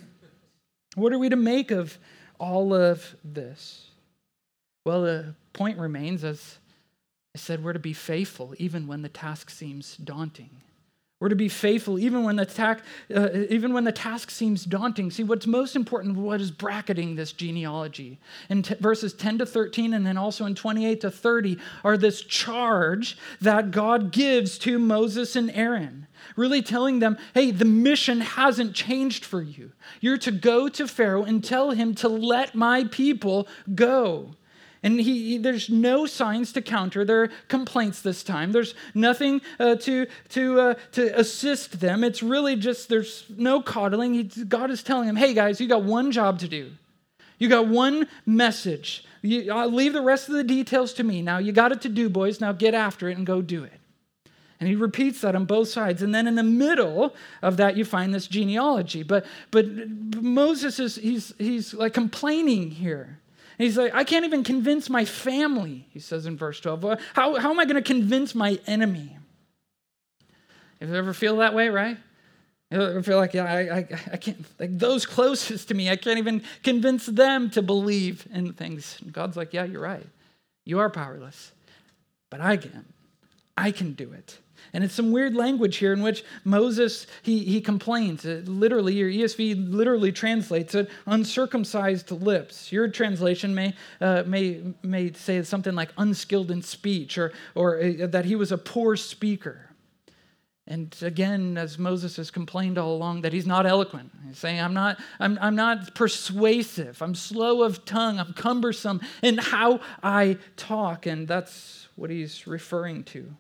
What 0.95 1.13
are 1.13 1.19
we 1.19 1.29
to 1.29 1.35
make 1.35 1.71
of 1.71 1.97
all 2.39 2.73
of 2.73 3.15
this? 3.23 3.87
Well, 4.85 5.03
the 5.03 5.35
point 5.53 5.77
remains, 5.77 6.23
as 6.23 6.57
I 7.35 7.39
said, 7.39 7.63
we're 7.63 7.73
to 7.73 7.79
be 7.79 7.93
faithful 7.93 8.53
even 8.57 8.87
when 8.87 9.01
the 9.01 9.09
task 9.09 9.49
seems 9.49 9.95
daunting. 9.97 10.49
We're 11.21 11.29
to 11.29 11.35
be 11.35 11.49
faithful 11.49 11.99
even 11.99 12.23
when 12.23 12.35
the, 12.35 12.47
ta- 12.47 12.77
uh, 13.15 13.29
even 13.49 13.73
when 13.73 13.83
the 13.83 13.91
task 13.91 14.31
seems 14.31 14.65
daunting. 14.65 15.11
See, 15.11 15.23
what's 15.23 15.45
most 15.45 15.75
important, 15.75 16.17
what 16.17 16.41
is 16.41 16.49
bracketing 16.49 17.15
this 17.15 17.31
genealogy? 17.31 18.19
In 18.49 18.63
t- 18.63 18.73
verses 18.79 19.13
10 19.13 19.37
to 19.37 19.45
13, 19.45 19.93
and 19.93 20.03
then 20.03 20.17
also 20.17 20.47
in 20.47 20.55
28 20.55 20.99
to 21.01 21.11
30, 21.11 21.59
are 21.83 21.95
this 21.95 22.21
charge 22.21 23.19
that 23.39 23.69
God 23.69 24.11
gives 24.11 24.57
to 24.59 24.79
Moses 24.79 25.35
and 25.35 25.51
Aaron 25.51 26.07
really 26.35 26.61
telling 26.61 26.99
them, 26.99 27.17
hey, 27.33 27.51
the 27.51 27.65
mission 27.65 28.21
hasn't 28.21 28.73
changed 28.73 29.25
for 29.25 29.41
you. 29.41 29.71
You're 29.99 30.17
to 30.19 30.31
go 30.31 30.69
to 30.69 30.87
Pharaoh 30.87 31.23
and 31.23 31.43
tell 31.43 31.71
him 31.71 31.93
to 31.95 32.07
let 32.07 32.55
my 32.55 32.85
people 32.85 33.47
go. 33.75 34.35
And 34.83 34.99
he, 34.99 35.37
there's 35.37 35.69
no 35.69 36.07
signs 36.07 36.51
to 36.53 36.61
counter 36.61 37.05
their 37.05 37.29
complaints 37.47 38.01
this 38.01 38.23
time. 38.23 38.51
There's 38.51 38.73
nothing 38.95 39.41
uh, 39.59 39.75
to, 39.75 40.07
to, 40.29 40.59
uh, 40.59 40.73
to 40.93 41.19
assist 41.19 41.79
them. 41.79 42.03
It's 42.03 42.23
really 42.23 42.55
just, 42.55 42.89
there's 42.89 43.25
no 43.29 43.61
coddling. 43.61 44.15
He, 44.15 44.23
God 44.23 44.71
is 44.71 44.81
telling 44.81 45.05
them, 45.05 45.15
hey, 45.15 45.35
guys, 45.35 45.61
you 45.61 45.67
got 45.67 45.83
one 45.83 46.11
job 46.11 46.39
to 46.39 46.47
do. 46.47 46.71
You 47.37 47.47
got 47.47 47.67
one 47.67 48.07
message. 48.25 49.05
You, 49.21 49.53
I'll 49.53 49.71
leave 49.71 49.93
the 49.93 50.01
rest 50.01 50.29
of 50.29 50.35
the 50.35 50.43
details 50.43 50.93
to 50.93 51.03
me. 51.03 51.21
Now, 51.21 51.37
you 51.37 51.51
got 51.51 51.71
it 51.71 51.81
to 51.81 51.89
do, 51.89 52.09
boys. 52.09 52.41
Now 52.41 52.51
get 52.51 52.73
after 52.73 53.07
it 53.07 53.17
and 53.17 53.25
go 53.25 53.41
do 53.41 53.63
it. 53.63 53.79
And 54.59 54.67
he 54.67 54.75
repeats 54.75 55.21
that 55.21 55.35
on 55.35 55.45
both 55.45 55.69
sides. 55.69 56.03
And 56.03 56.13
then 56.13 56.27
in 56.27 56.35
the 56.35 56.43
middle 56.43 57.15
of 57.41 57.57
that, 57.57 57.77
you 57.77 57.85
find 57.85 58.13
this 58.13 58.27
genealogy. 58.27 59.01
But, 59.01 59.25
but 59.49 59.65
Moses 59.67 60.79
is, 60.79 60.95
he's, 60.95 61.33
he's 61.37 61.73
like 61.73 61.93
complaining 61.93 62.69
here. 62.69 63.19
He's 63.63 63.77
like, 63.77 63.93
I 63.93 64.03
can't 64.03 64.25
even 64.25 64.43
convince 64.43 64.89
my 64.89 65.05
family, 65.05 65.87
he 65.91 65.99
says 65.99 66.25
in 66.25 66.37
verse 66.37 66.59
12. 66.59 66.99
How, 67.13 67.35
how 67.35 67.51
am 67.51 67.59
I 67.59 67.65
going 67.65 67.75
to 67.75 67.81
convince 67.81 68.33
my 68.33 68.59
enemy? 68.67 69.17
If 70.79 70.89
you 70.89 70.95
ever 70.95 71.13
feel 71.13 71.37
that 71.37 71.53
way, 71.53 71.69
right? 71.69 71.97
You 72.71 72.81
ever 72.81 73.03
feel 73.03 73.17
like, 73.17 73.33
yeah, 73.33 73.43
I, 73.43 73.59
I, 73.59 73.87
I 74.13 74.17
can't, 74.17 74.45
like 74.57 74.77
those 74.77 75.05
closest 75.05 75.67
to 75.67 75.73
me, 75.73 75.89
I 75.89 75.97
can't 75.97 76.17
even 76.17 76.43
convince 76.63 77.05
them 77.05 77.49
to 77.51 77.61
believe 77.61 78.25
in 78.33 78.53
things. 78.53 78.97
And 79.01 79.11
God's 79.11 79.35
like, 79.35 79.53
yeah, 79.53 79.65
you're 79.65 79.81
right. 79.81 80.05
You 80.63 80.79
are 80.79 80.89
powerless, 80.89 81.51
but 82.29 82.39
I 82.39 82.57
can. 82.57 82.85
I 83.57 83.71
can 83.71 83.93
do 83.93 84.11
it. 84.13 84.39
And 84.73 84.83
it's 84.83 84.93
some 84.93 85.11
weird 85.11 85.35
language 85.35 85.77
here 85.77 85.91
in 85.91 86.01
which 86.01 86.23
Moses, 86.45 87.05
he, 87.23 87.39
he 87.39 87.59
complains. 87.59 88.23
It 88.23 88.47
literally, 88.47 88.93
your 88.93 89.09
ESV 89.09 89.69
literally 89.69 90.11
translates 90.11 90.75
it 90.75 90.89
uncircumcised 91.05 92.11
lips. 92.11 92.71
Your 92.71 92.87
translation 92.87 93.53
may, 93.53 93.73
uh, 93.99 94.23
may, 94.25 94.61
may 94.81 95.11
say 95.11 95.43
something 95.43 95.75
like 95.75 95.89
unskilled 95.97 96.51
in 96.51 96.61
speech 96.61 97.17
or, 97.17 97.33
or 97.53 97.81
uh, 97.81 98.07
that 98.07 98.25
he 98.25 98.35
was 98.35 98.51
a 98.51 98.57
poor 98.57 98.95
speaker. 98.95 99.71
And 100.67 100.95
again, 101.01 101.57
as 101.57 101.77
Moses 101.77 102.15
has 102.15 102.31
complained 102.31 102.77
all 102.77 102.95
along, 102.95 103.21
that 103.21 103.33
he's 103.33 103.47
not 103.47 103.65
eloquent. 103.65 104.09
He's 104.25 104.37
saying, 104.37 104.61
I'm 104.61 104.73
not, 104.73 105.01
I'm, 105.19 105.37
I'm 105.41 105.55
not 105.55 105.95
persuasive. 105.95 107.01
I'm 107.01 107.15
slow 107.15 107.63
of 107.63 107.83
tongue. 107.83 108.19
I'm 108.19 108.31
cumbersome 108.33 109.01
in 109.21 109.37
how 109.37 109.81
I 110.01 110.37
talk. 110.55 111.07
And 111.07 111.27
that's 111.27 111.89
what 111.97 112.09
he's 112.09 112.47
referring 112.47 113.03
to. 113.05 113.35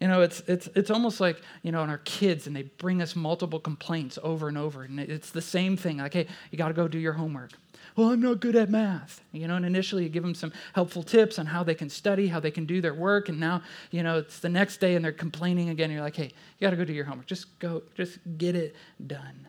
You 0.00 0.08
know, 0.08 0.22
it's, 0.22 0.40
it's, 0.46 0.66
it's 0.74 0.90
almost 0.90 1.20
like, 1.20 1.42
you 1.62 1.72
know, 1.72 1.84
in 1.84 1.90
our 1.90 1.98
kids, 1.98 2.46
and 2.46 2.56
they 2.56 2.62
bring 2.62 3.02
us 3.02 3.14
multiple 3.14 3.60
complaints 3.60 4.18
over 4.22 4.48
and 4.48 4.56
over. 4.56 4.82
And 4.82 4.98
it's 4.98 5.30
the 5.30 5.42
same 5.42 5.76
thing 5.76 5.98
like, 5.98 6.14
hey, 6.14 6.26
you 6.50 6.56
got 6.56 6.68
to 6.68 6.74
go 6.74 6.88
do 6.88 6.98
your 6.98 7.12
homework. 7.12 7.52
Well, 7.96 8.08
I'm 8.08 8.22
not 8.22 8.40
good 8.40 8.56
at 8.56 8.70
math. 8.70 9.20
You 9.32 9.46
know, 9.46 9.56
and 9.56 9.66
initially 9.66 10.04
you 10.04 10.08
give 10.08 10.22
them 10.22 10.34
some 10.34 10.52
helpful 10.72 11.02
tips 11.02 11.38
on 11.38 11.44
how 11.44 11.62
they 11.62 11.74
can 11.74 11.90
study, 11.90 12.28
how 12.28 12.40
they 12.40 12.50
can 12.50 12.64
do 12.64 12.80
their 12.80 12.94
work. 12.94 13.28
And 13.28 13.38
now, 13.38 13.62
you 13.90 14.02
know, 14.02 14.16
it's 14.18 14.38
the 14.38 14.48
next 14.48 14.78
day 14.78 14.94
and 14.94 15.04
they're 15.04 15.12
complaining 15.12 15.68
again. 15.68 15.90
You're 15.90 16.00
like, 16.00 16.16
hey, 16.16 16.32
you 16.58 16.66
got 16.66 16.70
to 16.70 16.76
go 16.76 16.84
do 16.86 16.94
your 16.94 17.04
homework. 17.04 17.26
Just 17.26 17.58
go, 17.58 17.82
just 17.94 18.18
get 18.38 18.56
it 18.56 18.74
done. 19.06 19.48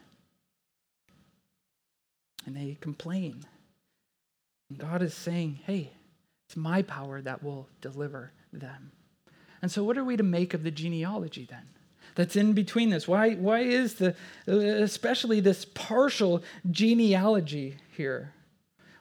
And 2.46 2.58
they 2.58 2.78
complain. 2.82 3.46
And 4.70 4.80
God 4.80 5.02
is 5.02 5.14
saying, 5.14 5.60
hey, 5.66 5.92
it's 6.48 6.58
my 6.58 6.82
power 6.82 7.22
that 7.22 7.42
will 7.42 7.70
deliver 7.80 8.34
them. 8.52 8.92
And 9.62 9.72
so, 9.72 9.84
what 9.84 9.98
are 9.98 10.04
we 10.04 10.18
to 10.18 10.24
make 10.24 10.54
of 10.54 10.64
the 10.64 10.72
genealogy 10.72 11.48
then? 11.50 11.68
That's 12.16 12.36
in 12.36 12.54
between 12.54 12.90
this. 12.90 13.08
Why, 13.08 13.36
why 13.36 13.60
is 13.60 13.96
the, 13.96 14.16
especially 14.48 15.40
this 15.40 15.66
partial 15.66 16.44
genealogy 16.70 17.78
here? 17.96 18.34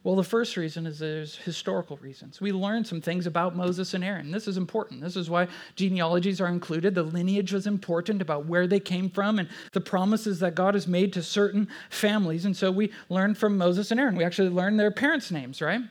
Well, 0.03 0.17
the 0.17 0.25
first 0.25 0.57
reason 0.57 0.87
is 0.87 0.99
there's 0.99 1.37
historical 1.37 1.99
reasons. 1.99 2.41
We 2.41 2.53
learn 2.53 2.87
some 2.87 3.03
things 3.03 3.27
about 3.27 3.55
Moses 3.55 3.93
and 3.93 4.03
Aaron. 4.03 4.31
This 4.31 4.49
is 4.49 4.57
important. 4.57 5.03
This 5.03 5.15
is 5.15 5.29
why 5.29 5.49
genealogies 5.77 6.41
are 6.41 6.47
included. 6.47 6.95
The 6.95 7.03
lineage 7.03 7.53
was 7.53 7.67
important 7.67 8.23
about 8.23 8.47
where 8.47 8.67
they 8.67 8.81
came 8.81 9.11
from 9.11 9.39
and 9.39 9.49
the 9.73 9.81
promises 9.81 10.41
that 10.41 10.55
God 10.55 10.73
has 10.73 10.87
made 10.87 11.13
to 11.15 11.23
certain 11.23 11.69
families. 11.91 12.47
And 12.47 12.57
so 12.57 12.71
we 12.71 12.93
learn 13.11 13.35
from 13.35 13.59
Moses 13.59 13.91
and 13.91 14.01
Aaron. 14.01 14.17
We 14.17 14.25
actually 14.25 14.49
learn 14.49 14.79
their 14.79 14.91
parents' 14.91 15.31
names, 15.31 15.61
right? 15.61 15.83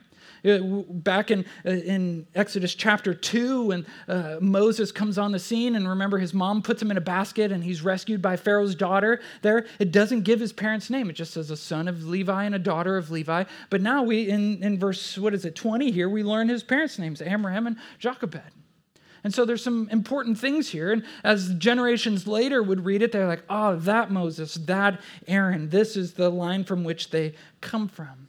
Uh, 0.45 0.60
back 0.89 1.32
in, 1.32 1.45
uh, 1.65 1.69
in 1.69 2.25
Exodus 2.36 2.75
chapter 2.75 3.13
2, 3.13 3.65
when 3.67 3.86
uh, 4.08 4.38
Moses 4.39 4.91
comes 4.91 5.17
on 5.17 5.32
the 5.32 5.39
scene, 5.39 5.75
and 5.75 5.88
remember 5.88 6.17
his 6.17 6.34
mom 6.34 6.62
puts 6.62 6.82
him 6.82 6.91
in 6.91 6.97
a 6.97 7.02
basket 7.02 7.52
and 7.52 7.63
he's 7.63 7.82
rescued 7.82 8.21
by 8.21 8.36
Pharaoh's 8.38 8.75
daughter 8.75 9.19
there, 9.41 9.65
it 9.80 9.91
doesn't 9.91 10.21
give 10.21 10.39
his 10.39 10.54
parents' 10.54 10.89
name. 10.89 11.10
It 11.10 11.13
just 11.13 11.34
says 11.34 11.52
a 11.52 11.58
son 11.58 11.88
of 11.88 12.06
Levi 12.06 12.43
and 12.43 12.56
a 12.56 12.60
daughter 12.60 12.97
of 12.97 13.12
Levi. 13.12 13.43
But 13.69 13.82
now 13.82 14.04
we, 14.04 14.30
in, 14.30 14.63
in 14.63 14.80
verse, 14.80 15.17
what 15.17 15.34
is 15.34 15.45
it, 15.45 15.56
20 15.56 15.91
here, 15.91 16.10
we 16.10 16.23
learn 16.23 16.47
his 16.47 16.63
parents' 16.63 16.97
names, 16.97 17.21
Amram 17.21 17.67
and 17.67 17.78
Jochebed. 17.99 18.41
And 19.23 19.34
so 19.34 19.43
there's 19.43 19.63
some 19.63 19.89
important 19.91 20.38
things 20.39 20.69
here. 20.69 20.93
And 20.93 21.04
as 21.23 21.54
generations 21.56 22.25
later 22.25 22.63
would 22.63 22.86
read 22.86 23.02
it, 23.02 23.12
they're 23.12 23.28
like, 23.28 23.43
oh, 23.49 23.75
that 23.78 24.12
Moses, 24.12 24.54
that 24.54 25.02
Aaron, 25.28 25.69
this 25.69 25.97
is 25.97 26.13
the 26.13 26.30
line 26.30 26.63
from 26.63 26.86
which 26.86 27.10
they 27.10 27.34
come 27.60 27.89
from. 27.89 28.28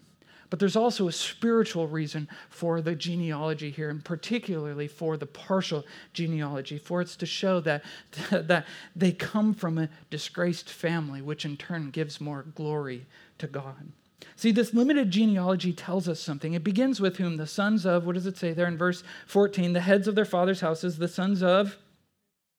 But 0.50 0.58
there's 0.58 0.76
also 0.76 1.06
a 1.06 1.12
spiritual 1.12 1.86
reason 1.86 2.28
for 2.48 2.80
the 2.80 2.96
genealogy 2.96 3.70
here, 3.70 3.88
and 3.88 4.04
particularly 4.04 4.88
for 4.88 5.16
the 5.16 5.26
partial 5.26 5.84
genealogy, 6.12 6.76
for 6.76 7.00
it's 7.00 7.16
to 7.16 7.26
show 7.26 7.60
that, 7.60 7.84
that 8.30 8.66
they 8.96 9.12
come 9.12 9.54
from 9.54 9.78
a 9.78 9.88
disgraced 10.10 10.68
family, 10.68 11.22
which 11.22 11.44
in 11.44 11.56
turn 11.56 11.90
gives 11.90 12.20
more 12.20 12.42
glory 12.54 13.06
to 13.38 13.46
God. 13.46 13.92
See, 14.36 14.50
this 14.50 14.74
limited 14.74 15.10
genealogy 15.10 15.72
tells 15.72 16.08
us 16.08 16.20
something. 16.20 16.52
It 16.54 16.64
begins 16.64 17.00
with 17.00 17.16
whom? 17.16 17.36
The 17.36 17.46
sons 17.46 17.86
of, 17.86 18.04
what 18.04 18.14
does 18.14 18.26
it 18.26 18.36
say 18.36 18.52
there 18.52 18.66
in 18.66 18.76
verse 18.76 19.02
14? 19.26 19.72
The 19.72 19.80
heads 19.80 20.08
of 20.08 20.14
their 20.14 20.24
father's 20.24 20.60
houses, 20.60 20.98
the 20.98 21.08
sons 21.08 21.42
of 21.42 21.78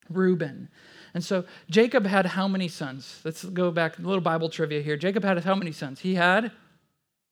Reuben. 0.10 0.70
And 1.14 1.24
so 1.24 1.44
Jacob 1.70 2.06
had 2.06 2.26
how 2.26 2.48
many 2.48 2.68
sons? 2.68 3.20
Let's 3.26 3.44
go 3.44 3.70
back, 3.70 4.00
a 4.00 4.02
little 4.02 4.22
Bible 4.22 4.50
trivia 4.50 4.82
here. 4.82 4.96
Jacob 4.96 5.24
had 5.24 5.44
how 5.44 5.56
many 5.56 5.72
sons? 5.72 6.00
He 6.00 6.16
had 6.16 6.52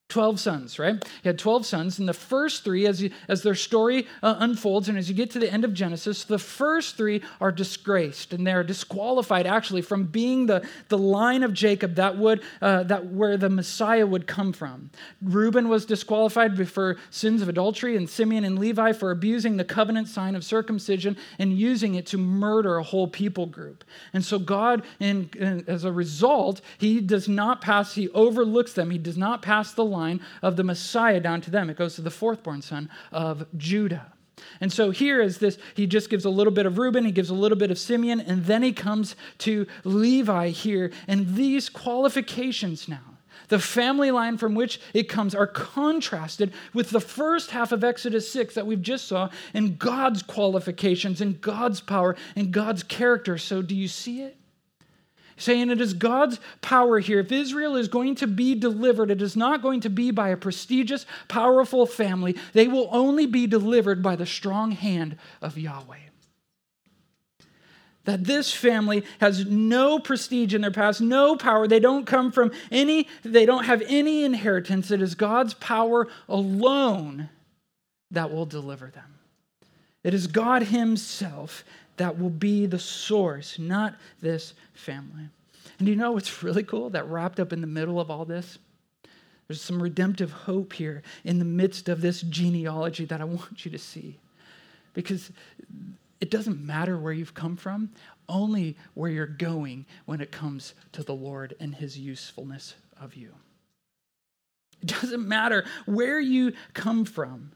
12 0.10 0.40
sons, 0.40 0.80
right? 0.80 1.06
He 1.22 1.30
had 1.30 1.38
12 1.38 1.68
sons, 1.68 2.00
and 2.00 2.10
the 2.10 2.14
first 2.14 2.64
three, 2.64 2.88
as, 2.88 3.00
you, 3.00 3.12
as 3.28 3.44
their 3.44 3.54
story 3.54 4.08
uh, 4.24 4.38
unfolds, 4.40 4.90
and 4.90 4.98
as 4.98 5.08
you 5.08 5.14
get 5.14 5.30
to 5.32 5.40
the 5.40 5.52
end 5.54 5.64
of 5.64 5.72
Genesis, 5.72 6.24
the 6.24 6.40
first 6.40 6.98
three 6.98 7.22
are 7.40 7.52
disgraced, 7.52 8.34
and 8.34 8.46
they're 8.46 8.64
disqualified 8.64 9.46
actually 9.46 9.84
from 9.84 10.06
being 10.06 10.48
the, 10.48 10.68
the 10.88 10.98
line 10.98 11.44
of 11.44 11.54
Jacob 11.54 11.94
that 11.96 12.18
would 12.18 12.42
uh, 12.60 12.82
that 12.84 13.06
where 13.06 13.38
the 13.38 13.52
Messiah 13.52 14.06
would 14.06 14.26
come 14.26 14.52
from. 14.52 14.90
Reuben 15.22 15.70
was 15.70 15.86
disqualified 15.86 16.68
for 16.68 16.98
sins 17.12 17.44
of 17.44 17.48
adultery, 17.48 17.96
and 17.96 18.10
Simeon 18.10 18.44
and 18.44 18.58
Levi 18.58 18.94
for 18.94 19.12
abusing 19.12 19.58
the 19.58 19.64
covenant 19.64 20.08
sign 20.08 20.36
of 20.36 20.44
circumcision 20.44 21.18
and 21.38 21.54
using 21.54 21.94
it 21.94 22.08
to 22.08 22.18
murder 22.18 22.78
a 22.78 22.84
whole 22.84 23.08
people 23.08 23.46
group. 23.46 23.84
And 24.14 24.26
so 24.26 24.40
God, 24.40 24.82
in, 25.00 25.30
in 25.38 25.66
as 25.68 25.84
a 25.84 25.92
result, 25.92 26.62
He 26.80 27.00
does 27.00 27.28
not 27.30 27.62
pass. 27.62 27.94
He 27.94 28.10
overlooks 28.10 28.74
them. 28.74 28.90
He 28.90 28.98
does 28.98 29.18
not 29.18 29.44
pass 29.44 29.74
the 29.74 29.86
line 29.86 29.99
line 30.00 30.22
of 30.42 30.56
the 30.56 30.64
Messiah 30.64 31.20
down 31.20 31.42
to 31.42 31.52
them. 31.52 31.70
It 31.70 31.78
goes 31.78 31.96
to 31.96 32.02
the 32.02 32.10
fourth 32.10 32.44
born 32.44 32.62
son 32.62 32.90
of 33.12 33.46
Judah. 33.58 34.14
And 34.62 34.72
so 34.72 34.92
here 34.92 35.22
is 35.22 35.38
this, 35.40 35.58
he 35.76 35.88
just 35.88 36.10
gives 36.10 36.26
a 36.26 36.30
little 36.30 36.54
bit 36.54 36.66
of 36.66 36.78
Reuben, 36.78 37.06
he 37.06 37.12
gives 37.12 37.30
a 37.30 37.36
little 37.36 37.58
bit 37.58 37.72
of 37.72 37.78
Simeon, 37.78 38.20
and 38.20 38.46
then 38.46 38.64
he 38.64 38.72
comes 38.72 39.16
to 39.40 39.68
Levi 39.84 40.50
here. 40.50 40.92
And 41.08 41.36
these 41.36 41.70
qualifications 41.70 42.88
now, 42.88 43.18
the 43.50 43.60
family 43.60 44.12
line 44.12 44.38
from 44.38 44.56
which 44.56 44.80
it 44.94 45.10
comes, 45.10 45.36
are 45.36 45.48
contrasted 45.48 46.54
with 46.74 46.92
the 46.92 47.02
first 47.02 47.52
half 47.52 47.72
of 47.72 47.84
Exodus 47.84 48.32
6 48.32 48.56
that 48.56 48.68
we've 48.68 48.82
just 48.82 49.08
saw 49.08 49.30
and 49.54 49.78
God's 49.80 50.24
qualifications 50.24 51.20
and 51.22 51.42
God's 51.42 51.82
power 51.82 52.16
and 52.36 52.52
God's 52.52 52.84
character. 52.84 53.38
So 53.38 53.62
do 53.62 53.76
you 53.76 53.88
see 53.88 54.22
it? 54.22 54.39
Saying 55.40 55.72
it 55.72 55.82
is 55.82 55.94
God's 55.94 56.40
power 56.62 57.00
here. 57.00 57.20
If 57.20 57.32
Israel 57.32 57.76
is 57.76 57.88
going 57.88 58.16
to 58.16 58.28
be 58.28 58.54
delivered, 58.54 59.10
it 59.10 59.22
is 59.22 59.36
not 59.36 59.62
going 59.62 59.82
to 59.82 59.90
be 59.90 60.12
by 60.12 60.30
a 60.30 60.38
prestigious, 60.38 61.06
powerful 61.28 61.86
family. 61.86 62.38
They 62.54 62.68
will 62.68 62.90
only 62.92 63.26
be 63.26 63.48
delivered 63.48 64.04
by 64.04 64.16
the 64.16 64.26
strong 64.26 64.72
hand 64.72 65.18
of 65.42 65.58
Yahweh. 65.58 65.98
That 68.06 68.24
this 68.24 68.54
family 68.54 69.04
has 69.20 69.46
no 69.46 70.00
prestige 70.00 70.54
in 70.54 70.62
their 70.62 70.72
past, 70.72 71.02
no 71.02 71.36
power. 71.36 71.68
They 71.68 71.80
don't 71.80 72.06
come 72.06 72.32
from 72.32 72.52
any, 72.72 73.08
they 73.24 73.46
don't 73.46 73.66
have 73.66 73.84
any 73.88 74.24
inheritance. 74.24 74.92
It 74.92 75.02
is 75.02 75.16
God's 75.16 75.54
power 75.56 76.08
alone 76.28 77.30
that 78.12 78.32
will 78.32 78.46
deliver 78.46 78.88
them. 78.88 79.20
It 80.04 80.14
is 80.14 80.28
God 80.28 80.64
Himself 80.64 81.64
that 82.00 82.18
will 82.18 82.30
be 82.30 82.66
the 82.66 82.80
source, 82.80 83.60
not 83.60 83.96
this 84.22 84.54
family. 84.74 85.28
And 85.78 85.88
you 85.88 85.96
know 85.96 86.14
what's 86.14 86.42
really 86.44 86.64
cool? 86.64 86.90
That 86.90 87.08
wrapped 87.08 87.40
up 87.40 87.54
in 87.54 87.62
the 87.62 87.68
middle 87.68 88.00
of 88.00 88.10
all 88.10 88.26
this? 88.26 88.58
There's 89.48 89.62
some 89.62 89.82
redemptive 89.82 90.32
hope 90.32 90.74
here 90.74 91.04
in 91.24 91.40
the 91.40 91.46
midst 91.46 91.90
of 91.90 92.02
this 92.02 92.22
genealogy 92.22 93.06
that 93.06 93.20
I 93.20 93.26
want 93.26 93.66
you 93.66 93.72
to 93.72 93.78
see. 93.78 94.18
Because 94.94 95.32
it 96.22 96.32
doesn't 96.32 96.66
matter 96.66 96.98
where 96.98 97.14
you've 97.14 97.34
come 97.34 97.56
from, 97.56 97.90
only 98.28 98.78
where 98.94 99.10
you're 99.10 99.26
going 99.26 99.86
when 100.06 100.22
it 100.22 100.32
comes 100.32 100.76
to 100.94 101.04
the 101.04 101.16
Lord 101.16 101.56
and 101.60 101.76
his 101.76 101.98
usefulness 101.98 102.76
of 103.00 103.16
you. 103.16 103.34
It 104.82 104.88
doesn't 104.88 105.28
matter 105.28 105.66
where 105.86 106.20
you 106.20 106.54
come 106.74 107.04
from 107.04 107.52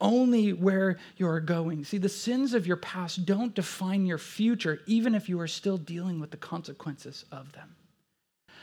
only 0.00 0.52
where 0.52 0.98
you're 1.16 1.40
going. 1.40 1.84
See, 1.84 1.98
the 1.98 2.08
sins 2.08 2.54
of 2.54 2.66
your 2.66 2.76
past 2.76 3.24
don't 3.24 3.54
define 3.54 4.06
your 4.06 4.18
future, 4.18 4.80
even 4.86 5.14
if 5.14 5.28
you 5.28 5.40
are 5.40 5.48
still 5.48 5.78
dealing 5.78 6.20
with 6.20 6.30
the 6.30 6.36
consequences 6.36 7.24
of 7.30 7.52
them. 7.52 7.74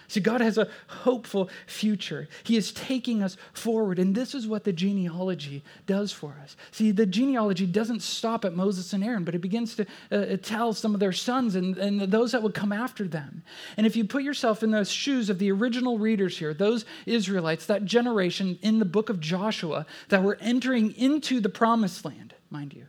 See, 0.09 0.19
God 0.19 0.41
has 0.41 0.57
a 0.57 0.67
hopeful 0.87 1.49
future. 1.67 2.27
He 2.43 2.57
is 2.57 2.71
taking 2.71 3.21
us 3.21 3.37
forward. 3.53 3.99
And 3.99 4.15
this 4.15 4.33
is 4.33 4.47
what 4.47 4.63
the 4.63 4.73
genealogy 4.73 5.63
does 5.85 6.11
for 6.11 6.35
us. 6.43 6.57
See, 6.71 6.91
the 6.91 7.05
genealogy 7.05 7.67
doesn't 7.67 8.01
stop 8.01 8.43
at 8.43 8.55
Moses 8.55 8.91
and 8.91 9.03
Aaron, 9.03 9.23
but 9.23 9.35
it 9.35 9.39
begins 9.39 9.75
to 9.75 9.85
uh, 10.11 10.37
tell 10.41 10.73
some 10.73 10.95
of 10.95 10.99
their 10.99 11.13
sons 11.13 11.55
and, 11.55 11.77
and 11.77 12.01
those 12.01 12.31
that 12.31 12.41
would 12.41 12.55
come 12.55 12.71
after 12.71 13.07
them. 13.07 13.43
And 13.77 13.85
if 13.85 13.95
you 13.95 14.03
put 14.03 14.23
yourself 14.23 14.63
in 14.63 14.71
the 14.71 14.83
shoes 14.83 15.29
of 15.29 15.37
the 15.37 15.51
original 15.51 15.99
readers 15.99 16.39
here, 16.39 16.55
those 16.55 16.85
Israelites, 17.05 17.67
that 17.67 17.85
generation 17.85 18.57
in 18.63 18.79
the 18.79 18.85
book 18.85 19.09
of 19.09 19.19
Joshua 19.19 19.85
that 20.07 20.23
were 20.23 20.39
entering 20.41 20.91
into 20.93 21.39
the 21.39 21.49
promised 21.49 22.03
land, 22.03 22.33
mind 22.49 22.73
you, 22.73 22.87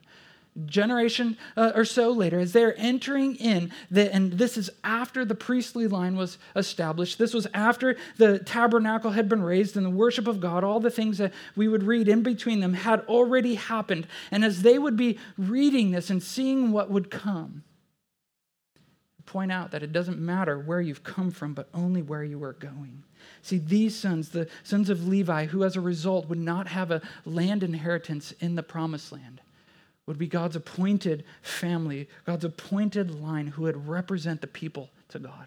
generation 0.67 1.37
uh, 1.57 1.73
or 1.75 1.85
so 1.85 2.11
later, 2.11 2.41
as 2.41 2.53
they're 2.53 2.79
entering 2.79 3.37
in, 3.37 3.73
the, 3.91 4.13
and 4.13 4.33
this 4.33 4.57
is 4.57 4.71
after 4.83 5.25
the 5.25 5.35
priestly 5.35 5.87
line 5.87 6.17
was 6.17 6.39
established, 6.57 7.19
this 7.19 7.33
was 7.33 7.47
after 7.55 7.97
the 8.17 8.39
tabernacle 8.41 9.13
had 9.13 9.29
been 9.29 9.43
raised 9.43 9.77
and 9.77 9.87
the 9.87 9.91
worship 9.91 10.27
of 10.27 10.41
God, 10.41 10.65
all 10.65 10.81
the 10.81 10.91
things 10.91 11.19
that 11.19 11.33
we 11.57 11.69
would 11.69 11.85
read 11.85 12.09
in 12.09 12.23
between 12.23 12.61
them 12.61 12.75
had 12.75 13.01
already 13.03 13.55
happened. 13.55 14.07
And 14.31 14.45
as 14.45 14.63
they 14.63 14.79
would 14.79 14.97
be 14.97 15.19
reading 15.39 15.93
this 15.93 16.11
and 16.11 16.23
seeing 16.23 16.73
what 16.73 16.91
would 16.91 17.11
come, 17.11 17.65
point 19.31 19.53
out 19.53 19.71
that 19.71 19.83
it 19.85 19.93
doesn't 19.93 20.19
matter 20.19 20.59
where 20.59 20.81
you've 20.81 21.05
come 21.05 21.31
from, 21.31 21.55
but 21.55 21.69
only 21.73 22.03
where 22.03 22.25
you 22.25 22.43
are 22.43 22.55
going. 22.55 23.05
See, 23.43 23.59
these 23.59 23.97
sons, 23.97 24.31
the 24.31 24.49
sons 24.65 24.91
of 24.91 25.07
Levi, 25.07 25.47
who 25.47 25.63
as 25.63 25.77
a 25.77 25.81
result 25.81 26.29
would 26.29 26.39
not 26.39 26.67
have 26.67 26.91
a 26.91 27.01
land 27.25 27.63
inheritance 27.63 28.33
in 28.41 28.57
the 28.57 28.63
promised 28.63 29.13
land, 29.13 29.41
would 30.07 30.19
be 30.19 30.27
God's 30.27 30.57
appointed 30.57 31.25
family, 31.43 32.09
God's 32.25 32.45
appointed 32.45 33.11
line 33.11 33.49
who 33.49 33.63
would 33.63 33.89
represent 33.89 34.41
the 34.41 34.47
people 34.47 34.91
to 35.09 35.19
God. 35.19 35.47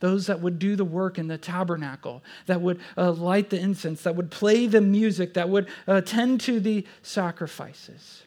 Those 0.00 0.26
that 0.26 0.40
would 0.40 0.58
do 0.58 0.74
the 0.74 0.84
work 0.84 1.18
in 1.18 1.28
the 1.28 1.38
tabernacle, 1.38 2.24
that 2.46 2.60
would 2.60 2.80
uh, 2.96 3.12
light 3.12 3.50
the 3.50 3.60
incense, 3.60 4.02
that 4.02 4.16
would 4.16 4.30
play 4.30 4.66
the 4.66 4.80
music, 4.80 5.34
that 5.34 5.48
would 5.48 5.68
uh, 5.86 6.00
to 6.00 6.60
the 6.60 6.86
sacrifices. 7.02 8.22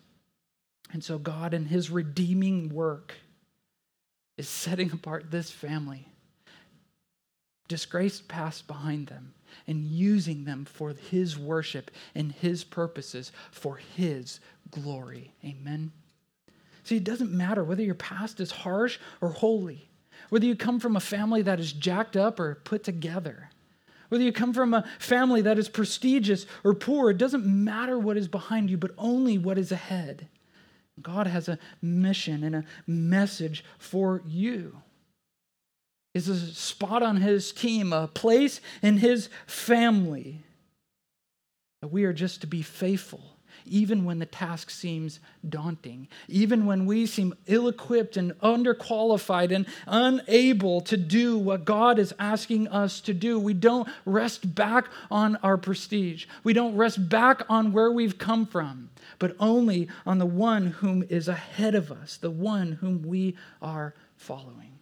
And 0.94 1.04
so, 1.04 1.18
God, 1.18 1.54
in 1.54 1.66
his 1.66 1.90
redeeming 1.90 2.70
work, 2.70 3.16
is 4.38 4.48
setting 4.48 4.92
apart 4.92 5.32
this 5.32 5.52
family, 5.52 6.08
disgraced 7.68 8.28
past 8.28 8.68
behind 8.68 9.08
them, 9.08 9.34
and 9.68 9.84
using 9.84 10.46
them 10.46 10.66
for 10.66 10.94
his 10.94 11.38
worship 11.38 11.92
and 12.14 12.32
his 12.32 12.64
purposes 12.64 13.32
for 13.52 13.78
his 13.78 14.40
glory. 14.72 15.34
Amen. 15.44 15.92
See, 16.84 16.98
it 16.98 17.04
doesn't 17.04 17.32
matter 17.32 17.64
whether 17.64 17.84
your 17.84 17.96
past 17.96 18.40
is 18.40 18.52
harsh 18.52 19.00
or 19.20 19.30
holy, 19.30 19.90
whether 20.30 20.46
you 20.46 20.56
come 20.56 20.80
from 20.80 20.96
a 20.96 21.02
family 21.02 21.42
that 21.42 21.60
is 21.60 21.74
jacked 21.74 22.16
up 22.16 22.40
or 22.40 22.56
put 22.64 22.84
together, 22.84 23.50
whether 24.10 24.24
you 24.24 24.32
come 24.32 24.54
from 24.54 24.74
a 24.74 24.86
family 25.00 25.42
that 25.42 25.58
is 25.58 25.68
prestigious 25.68 26.46
or 26.64 26.76
poor, 26.76 27.10
it 27.10 27.18
doesn't 27.18 27.46
matter 27.46 27.98
what 27.98 28.18
is 28.18 28.28
behind 28.28 28.70
you, 28.70 28.78
but 28.78 28.92
only 28.98 29.38
what 29.38 29.58
is 29.58 29.72
ahead. 29.72 30.28
God 31.02 31.28
has 31.28 31.50
a 31.50 31.60
mission 31.82 32.44
and 32.44 32.56
a 32.56 32.66
message 32.88 33.66
for 33.78 34.22
you. 34.26 34.82
Is 36.16 36.30
a 36.30 36.54
spot 36.54 37.04
on 37.04 37.18
his 37.18 37.52
team, 37.52 37.94
a 37.94 38.08
place 38.08 38.62
in 38.82 38.98
his 38.98 39.30
family. 39.46 40.44
that 41.82 41.90
We 41.90 42.06
are 42.06 42.14
just 42.14 42.42
to 42.42 42.48
be 42.48 42.64
faithful 42.64 43.36
even 43.66 44.06
when 44.06 44.20
the 44.20 44.26
task 44.26 44.70
seems 44.70 45.20
daunting, 45.48 46.08
even 46.28 46.66
when 46.66 46.86
we 46.86 47.06
seem 47.06 47.34
ill 47.48 47.68
equipped 47.68 48.18
and 48.18 48.32
underqualified 48.40 49.54
and 49.54 49.66
unable 49.88 50.82
to 50.82 50.98
do 50.98 51.38
what 51.38 51.66
God 51.66 52.00
is 52.00 52.14
asking 52.20 52.68
us 52.68 53.02
to 53.02 53.14
do. 53.14 53.40
We 53.40 53.54
don't 53.54 53.88
rest 54.06 54.56
back 54.56 54.88
on 55.10 55.36
our 55.38 55.58
prestige, 55.58 56.26
we 56.44 56.54
don't 56.54 56.76
rest 56.76 57.10
back 57.10 57.44
on 57.50 57.72
where 57.72 57.92
we've 57.92 58.18
come 58.18 58.46
from, 58.46 58.90
but 59.20 59.36
only 59.40 59.90
on 60.06 60.20
the 60.20 60.26
one 60.26 60.68
whom 60.68 61.04
is 61.10 61.28
ahead 61.28 61.76
of 61.76 61.92
us, 61.92 62.18
the 62.18 62.32
one 62.32 62.74
whom 62.74 63.04
we 63.04 63.36
are 63.62 63.96
following. 64.16 64.75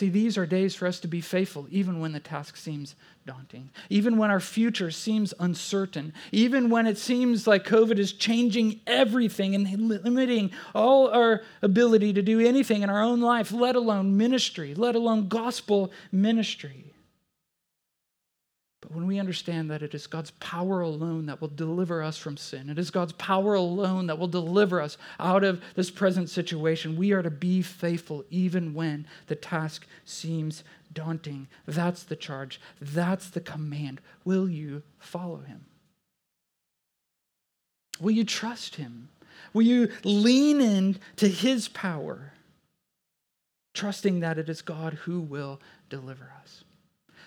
See, 0.00 0.08
these 0.08 0.38
are 0.38 0.46
days 0.46 0.74
for 0.74 0.86
us 0.86 0.98
to 1.00 1.08
be 1.08 1.20
faithful, 1.20 1.66
even 1.70 2.00
when 2.00 2.12
the 2.12 2.20
task 2.20 2.56
seems 2.56 2.94
daunting, 3.26 3.68
even 3.90 4.16
when 4.16 4.30
our 4.30 4.40
future 4.40 4.90
seems 4.90 5.34
uncertain, 5.38 6.14
even 6.32 6.70
when 6.70 6.86
it 6.86 6.96
seems 6.96 7.46
like 7.46 7.66
COVID 7.66 7.98
is 7.98 8.14
changing 8.14 8.80
everything 8.86 9.54
and 9.54 9.68
limiting 10.02 10.52
all 10.74 11.08
our 11.08 11.42
ability 11.60 12.14
to 12.14 12.22
do 12.22 12.40
anything 12.40 12.80
in 12.80 12.88
our 12.88 13.02
own 13.02 13.20
life, 13.20 13.52
let 13.52 13.76
alone 13.76 14.16
ministry, 14.16 14.72
let 14.74 14.94
alone 14.94 15.28
gospel 15.28 15.92
ministry. 16.10 16.89
When 18.92 19.06
we 19.06 19.20
understand 19.20 19.70
that 19.70 19.82
it 19.82 19.94
is 19.94 20.08
God's 20.08 20.32
power 20.32 20.80
alone 20.80 21.26
that 21.26 21.40
will 21.40 21.48
deliver 21.48 22.02
us 22.02 22.18
from 22.18 22.36
sin, 22.36 22.68
it 22.68 22.78
is 22.78 22.90
God's 22.90 23.12
power 23.12 23.54
alone 23.54 24.08
that 24.08 24.18
will 24.18 24.26
deliver 24.26 24.80
us 24.80 24.98
out 25.20 25.44
of 25.44 25.62
this 25.76 25.92
present 25.92 26.28
situation, 26.28 26.96
we 26.96 27.12
are 27.12 27.22
to 27.22 27.30
be 27.30 27.62
faithful 27.62 28.24
even 28.30 28.74
when 28.74 29.06
the 29.28 29.36
task 29.36 29.86
seems 30.04 30.64
daunting. 30.92 31.46
That's 31.66 32.02
the 32.02 32.16
charge, 32.16 32.60
that's 32.80 33.30
the 33.30 33.40
command. 33.40 34.00
Will 34.24 34.48
you 34.48 34.82
follow 34.98 35.38
him? 35.38 35.66
Will 38.00 38.10
you 38.10 38.24
trust 38.24 38.74
him? 38.74 39.08
Will 39.52 39.62
you 39.62 39.92
lean 40.02 40.60
in 40.60 40.98
to 41.16 41.28
his 41.28 41.68
power, 41.68 42.32
trusting 43.72 44.18
that 44.18 44.36
it 44.36 44.48
is 44.48 44.62
God 44.62 44.94
who 44.94 45.20
will 45.20 45.60
deliver 45.88 46.32
us? 46.42 46.64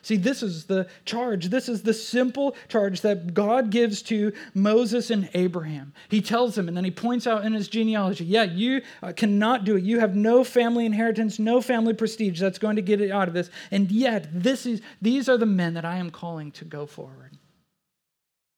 See, 0.04 0.18
this 0.18 0.44
is 0.44 0.66
the 0.66 0.88
charge. 1.06 1.48
This 1.48 1.70
is 1.70 1.82
the 1.82 1.94
simple 1.94 2.58
charge 2.68 3.02
that 3.02 3.34
God 3.34 3.70
gives 3.70 4.02
to 4.04 4.34
Moses 4.54 5.10
and 5.10 5.30
Abraham. 5.34 5.94
He 6.10 6.22
tells 6.22 6.56
them, 6.56 6.68
and 6.68 6.76
then 6.76 6.84
he 6.84 6.92
points 6.92 7.26
out 7.26 7.46
in 7.46 7.54
his 7.54 7.70
genealogy 7.70 8.26
yeah, 8.26 8.44
you 8.44 8.82
uh, 9.02 9.14
cannot 9.16 9.64
do 9.64 9.78
it. 9.78 9.84
You 9.84 10.02
have 10.02 10.14
no 10.14 10.44
family 10.44 10.86
inheritance, 10.86 11.40
no 11.40 11.62
family 11.62 11.94
prestige 11.94 12.40
that's 12.40 12.60
going 12.60 12.76
to 12.76 12.82
get 12.82 13.00
it 13.00 13.12
out 13.12 13.30
of 13.30 13.34
this. 13.34 13.50
And 13.72 13.90
yet, 13.92 14.28
this 14.32 14.66
is, 14.66 14.82
these 15.02 15.30
are 15.30 15.38
the 15.38 15.46
men 15.46 15.74
that 15.76 15.86
I 15.86 15.96
am 15.98 16.12
calling 16.12 16.52
to 16.52 16.66
go 16.66 16.86
forward. 16.86 17.38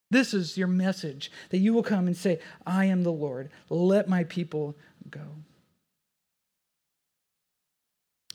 This 0.10 0.34
is 0.34 0.58
your 0.58 0.68
message 0.68 1.32
that 1.50 1.60
you 1.60 1.74
will 1.74 1.84
come 1.84 2.08
and 2.08 2.18
say, 2.18 2.40
I 2.66 2.86
am 2.86 3.04
the 3.04 3.12
Lord. 3.12 3.52
Let 3.70 4.10
my 4.10 4.24
people 4.24 4.76
go. 5.12 5.22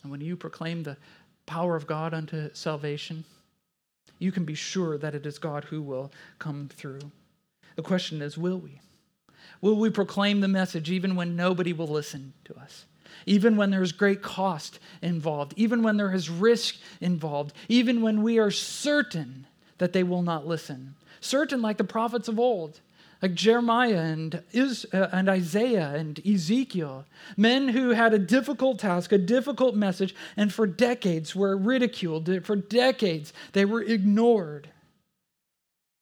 And 0.02 0.10
when 0.10 0.20
you 0.20 0.36
proclaim 0.36 0.82
the 0.82 0.96
power 1.46 1.76
of 1.76 1.86
God 1.86 2.14
unto 2.14 2.50
salvation, 2.54 3.24
you 4.18 4.30
can 4.32 4.44
be 4.44 4.54
sure 4.54 4.98
that 4.98 5.14
it 5.14 5.26
is 5.26 5.38
God 5.38 5.64
who 5.64 5.82
will 5.82 6.12
come 6.38 6.68
through. 6.72 7.10
The 7.76 7.82
question 7.82 8.22
is 8.22 8.36
will 8.38 8.58
we? 8.58 8.80
Will 9.60 9.76
we 9.76 9.90
proclaim 9.90 10.40
the 10.40 10.48
message 10.48 10.90
even 10.90 11.16
when 11.16 11.36
nobody 11.36 11.72
will 11.72 11.86
listen 11.86 12.32
to 12.44 12.54
us? 12.56 12.84
Even 13.26 13.56
when 13.56 13.70
there's 13.70 13.92
great 13.92 14.22
cost 14.22 14.78
involved, 15.02 15.52
even 15.56 15.82
when 15.82 15.96
there 15.96 16.12
is 16.14 16.30
risk 16.30 16.76
involved, 17.00 17.52
even 17.68 18.02
when 18.02 18.22
we 18.22 18.38
are 18.38 18.50
certain 18.50 19.46
that 19.78 19.92
they 19.92 20.02
will 20.02 20.22
not 20.22 20.46
listen. 20.46 20.94
Certain, 21.20 21.60
like 21.60 21.76
the 21.76 21.84
prophets 21.84 22.28
of 22.28 22.38
old, 22.38 22.80
like 23.22 23.34
Jeremiah 23.34 23.98
and, 23.98 24.42
Is, 24.52 24.86
uh, 24.92 25.08
and 25.12 25.28
Isaiah 25.28 25.90
and 25.94 26.20
Ezekiel, 26.26 27.04
men 27.36 27.68
who 27.68 27.90
had 27.90 28.14
a 28.14 28.18
difficult 28.18 28.78
task, 28.78 29.12
a 29.12 29.18
difficult 29.18 29.74
message, 29.74 30.14
and 30.36 30.52
for 30.52 30.66
decades 30.66 31.36
were 31.36 31.56
ridiculed. 31.56 32.30
For 32.44 32.56
decades, 32.56 33.32
they 33.52 33.64
were 33.64 33.82
ignored. 33.82 34.70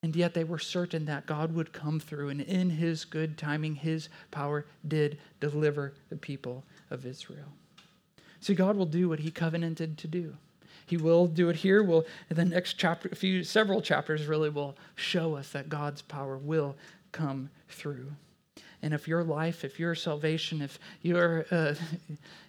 And 0.03 0.15
yet 0.15 0.33
they 0.33 0.45
were 0.45 0.61
certain 0.61 1.07
that 1.07 1.27
God 1.27 1.53
would 1.55 1.73
come 1.73 1.99
through, 1.99 2.29
and 2.29 2.41
in 2.41 2.71
his 2.71 3.05
good 3.05 3.37
timing, 3.37 3.75
his 3.75 4.09
power 4.31 4.65
did 4.87 5.19
deliver 5.41 5.95
the 6.09 6.17
people 6.17 6.65
of 6.91 7.05
Israel. 7.05 7.53
See, 8.41 8.55
God 8.55 8.77
will 8.77 8.87
do 8.87 9.09
what 9.09 9.19
he 9.19 9.33
covenanted 9.33 9.99
to 9.99 10.07
do. 10.07 10.37
He 10.87 10.97
will 10.97 11.27
do 11.27 11.51
it 11.51 11.57
here. 11.57 11.83
Will 11.83 12.07
the 12.29 12.45
next 12.45 12.75
chapter, 12.75 13.11
a 13.11 13.15
few 13.15 13.45
several 13.45 13.83
chapters 13.83 14.27
really 14.27 14.49
will 14.49 14.77
show 14.95 15.37
us 15.37 15.51
that 15.51 15.69
God's 15.69 16.01
power 16.01 16.39
will 16.39 16.77
come 17.13 17.51
through. 17.69 18.13
And 18.83 18.95
if 18.95 19.09
your 19.09 19.25
life, 19.25 19.65
if 19.65 19.81
your 19.81 19.95
salvation, 19.95 20.63
if 20.63 20.79
your, 21.03 21.47
uh, 21.51 21.75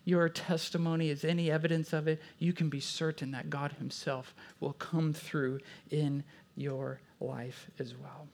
your 0.05 0.29
testimony 0.29 1.09
is 1.09 1.25
any 1.25 1.49
evidence 1.49 1.91
of 1.91 2.07
it, 2.07 2.21
you 2.37 2.53
can 2.53 2.69
be 2.69 2.79
certain 2.79 3.31
that 3.31 3.49
God 3.49 3.73
Himself 3.73 4.35
will 4.59 4.73
come 4.73 5.11
through 5.11 5.59
in 5.89 6.23
your 6.55 7.01
life 7.19 7.69
as 7.79 7.95
well. 7.95 8.27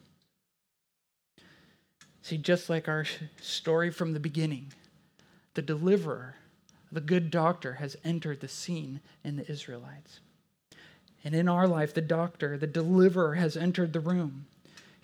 See, 2.22 2.38
just 2.38 2.70
like 2.70 2.88
our 2.88 3.06
story 3.40 3.92
from 3.92 4.14
the 4.14 4.20
beginning, 4.20 4.74
the 5.54 5.62
deliverer, 5.62 6.36
the 6.92 7.02
good 7.02 7.30
doctor, 7.32 7.74
has 7.74 7.96
entered 8.04 8.42
the 8.42 8.48
scene 8.48 9.00
in 9.24 9.36
the 9.38 9.50
Israelites. 9.50 10.20
And 11.24 11.34
in 11.34 11.48
our 11.48 11.68
life, 11.68 11.94
the 11.94 12.02
doctor, 12.02 12.58
the 12.58 12.68
deliverer, 12.68 13.36
has 13.36 13.56
entered 13.56 13.94
the 13.94 14.00
room. 14.00 14.48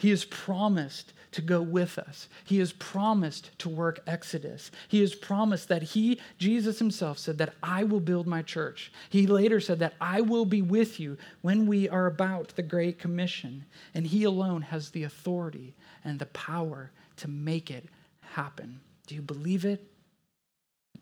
He 0.02 0.10
has 0.10 0.26
promised 0.26 1.14
to 1.34 1.44
go 1.44 1.62
with 1.62 2.00
us. 2.00 2.28
He 2.44 2.58
has 2.58 2.74
promised 2.74 3.52
to 3.60 3.70
work 3.70 4.00
Exodus. 4.08 4.72
He 4.88 5.00
has 5.02 5.14
promised 5.14 5.68
that 5.68 5.84
He, 5.84 6.20
Jesus 6.40 6.80
Himself, 6.80 7.20
said 7.20 7.38
that 7.38 7.54
I 7.62 7.84
will 7.84 8.00
build 8.00 8.26
my 8.26 8.42
church. 8.42 8.92
He 9.12 9.28
later 9.28 9.60
said 9.60 9.78
that 9.78 9.94
I 10.02 10.22
will 10.22 10.46
be 10.46 10.64
with 10.64 11.00
you 11.00 11.20
when 11.44 11.68
we 11.68 11.88
are 11.88 12.08
about 12.08 12.56
the 12.56 12.64
Great 12.64 12.98
Commission. 12.98 13.66
And 13.94 14.08
He 14.08 14.24
alone 14.24 14.64
has 14.64 14.90
the 14.90 15.04
authority 15.04 15.76
and 16.04 16.18
the 16.18 16.26
power 16.26 16.90
to 17.18 17.28
make 17.28 17.70
it 17.70 17.86
happen. 18.22 18.80
Do 19.06 19.14
you 19.14 19.22
believe 19.22 19.66
it? 19.66 19.86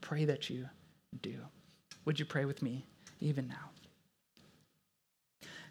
Pray 0.02 0.26
that 0.26 0.50
you 0.50 0.68
do. 1.22 1.36
Would 2.04 2.20
you 2.20 2.26
pray 2.26 2.44
with 2.44 2.62
me 2.62 2.86
even 3.22 3.48
now? 3.48 3.70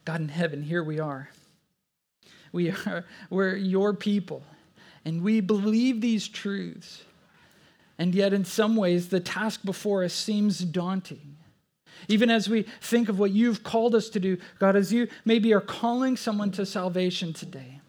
God 0.06 0.22
in 0.22 0.30
heaven, 0.30 0.62
here 0.62 0.82
we 0.82 0.98
are. 0.98 1.28
We 2.52 2.70
are 2.70 3.04
we're 3.30 3.56
your 3.56 3.94
people, 3.94 4.42
and 5.04 5.22
we 5.22 5.40
believe 5.40 6.00
these 6.00 6.28
truths. 6.28 7.02
And 7.98 8.14
yet, 8.14 8.32
in 8.32 8.44
some 8.44 8.76
ways, 8.76 9.08
the 9.08 9.20
task 9.20 9.64
before 9.64 10.04
us 10.04 10.14
seems 10.14 10.60
daunting. 10.60 11.36
Even 12.06 12.30
as 12.30 12.48
we 12.48 12.62
think 12.80 13.08
of 13.08 13.18
what 13.18 13.32
you've 13.32 13.64
called 13.64 13.94
us 13.94 14.08
to 14.10 14.20
do, 14.20 14.38
God, 14.60 14.76
as 14.76 14.92
you 14.92 15.08
maybe 15.24 15.52
are 15.52 15.60
calling 15.60 16.16
someone 16.16 16.52
to 16.52 16.64
salvation 16.64 17.32
today, 17.32 17.80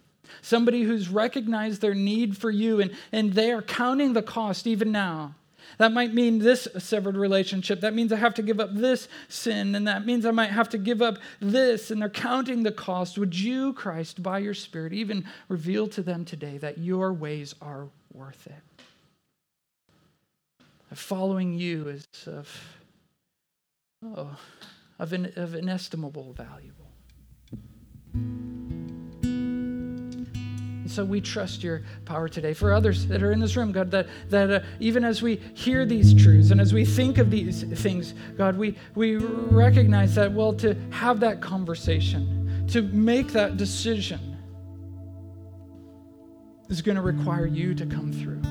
somebody 0.41 0.81
who's 0.81 1.09
recognized 1.09 1.81
their 1.81 1.93
need 1.93 2.37
for 2.37 2.49
you 2.49 2.81
and, 2.81 2.91
and 3.11 3.33
they 3.33 3.51
are 3.51 3.61
counting 3.61 4.13
the 4.13 4.23
cost 4.23 4.65
even 4.65 4.91
now. 4.91 5.35
That 5.77 5.91
might 5.93 6.13
mean 6.13 6.39
this 6.39 6.67
severed 6.77 7.15
relationship. 7.15 7.81
That 7.81 7.93
means 7.93 8.11
I 8.11 8.17
have 8.17 8.33
to 8.35 8.41
give 8.41 8.59
up 8.59 8.73
this 8.73 9.07
sin, 9.27 9.75
and 9.75 9.87
that 9.87 10.05
means 10.05 10.25
I 10.25 10.31
might 10.31 10.51
have 10.51 10.69
to 10.69 10.77
give 10.77 11.01
up 11.01 11.17
this, 11.39 11.91
and 11.91 12.01
they're 12.01 12.09
counting 12.09 12.63
the 12.63 12.71
cost. 12.71 13.17
Would 13.17 13.37
you, 13.37 13.73
Christ, 13.73 14.21
by 14.23 14.39
your 14.39 14.53
Spirit, 14.53 14.93
even 14.93 15.25
reveal 15.47 15.87
to 15.87 16.01
them 16.01 16.25
today 16.25 16.57
that 16.57 16.77
your 16.77 17.13
ways 17.13 17.55
are 17.61 17.87
worth 18.13 18.47
it? 18.47 18.53
Following 20.95 21.53
you 21.53 21.87
is 21.87 22.07
of, 22.25 22.49
oh, 24.03 24.35
of, 24.97 25.13
in, 25.13 25.31
of 25.35 25.53
inestimable 25.53 26.33
value. 26.33 26.73
And 30.89 30.95
so 30.95 31.05
we 31.05 31.21
trust 31.21 31.61
your 31.61 31.83
power 32.05 32.27
today. 32.27 32.51
For 32.55 32.73
others 32.73 33.05
that 33.05 33.21
are 33.21 33.31
in 33.31 33.39
this 33.39 33.55
room, 33.55 33.71
God, 33.71 33.91
that, 33.91 34.07
that 34.29 34.49
uh, 34.49 34.59
even 34.79 35.03
as 35.03 35.21
we 35.21 35.35
hear 35.53 35.85
these 35.85 36.15
truths 36.15 36.49
and 36.49 36.59
as 36.59 36.73
we 36.73 36.83
think 36.83 37.19
of 37.19 37.29
these 37.29 37.61
things, 37.79 38.15
God, 38.35 38.57
we, 38.57 38.75
we 38.95 39.17
recognize 39.17 40.15
that, 40.15 40.33
well, 40.33 40.51
to 40.53 40.73
have 40.89 41.19
that 41.19 41.41
conversation, 41.41 42.65
to 42.69 42.81
make 42.81 43.27
that 43.33 43.55
decision, 43.55 44.35
is 46.69 46.81
going 46.81 46.95
to 46.95 47.03
require 47.03 47.45
you 47.45 47.75
to 47.75 47.85
come 47.85 48.11
through. 48.11 48.41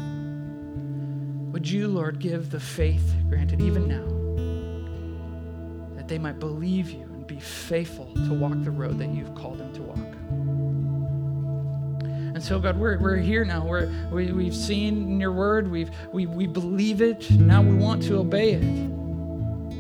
Would 1.50 1.68
you, 1.68 1.88
Lord, 1.88 2.20
give 2.20 2.50
the 2.50 2.60
faith 2.60 3.16
granted 3.28 3.60
even 3.60 3.88
now 3.88 4.06
that 5.96 6.06
they 6.06 6.18
might 6.18 6.38
believe 6.38 6.88
you 6.88 7.02
and 7.02 7.26
be 7.26 7.40
faithful 7.40 8.14
to 8.14 8.32
walk 8.32 8.62
the 8.62 8.70
road 8.70 8.96
that 9.00 9.08
you've 9.08 9.34
called 9.34 9.58
them 9.58 9.72
to 9.72 9.82
walk? 9.82 10.37
And 12.38 12.44
so, 12.44 12.60
God, 12.60 12.78
we're, 12.78 12.96
we're 12.98 13.16
here 13.16 13.44
now. 13.44 13.66
We're, 13.66 13.90
we, 14.12 14.30
we've 14.30 14.54
seen 14.54 15.18
your 15.18 15.32
word, 15.32 15.68
we've, 15.68 15.90
we, 16.12 16.26
we 16.26 16.46
believe 16.46 17.02
it. 17.02 17.28
Now 17.32 17.62
we 17.62 17.74
want 17.74 18.00
to 18.04 18.18
obey 18.18 18.52
it. 18.52 18.62
And 18.62 19.74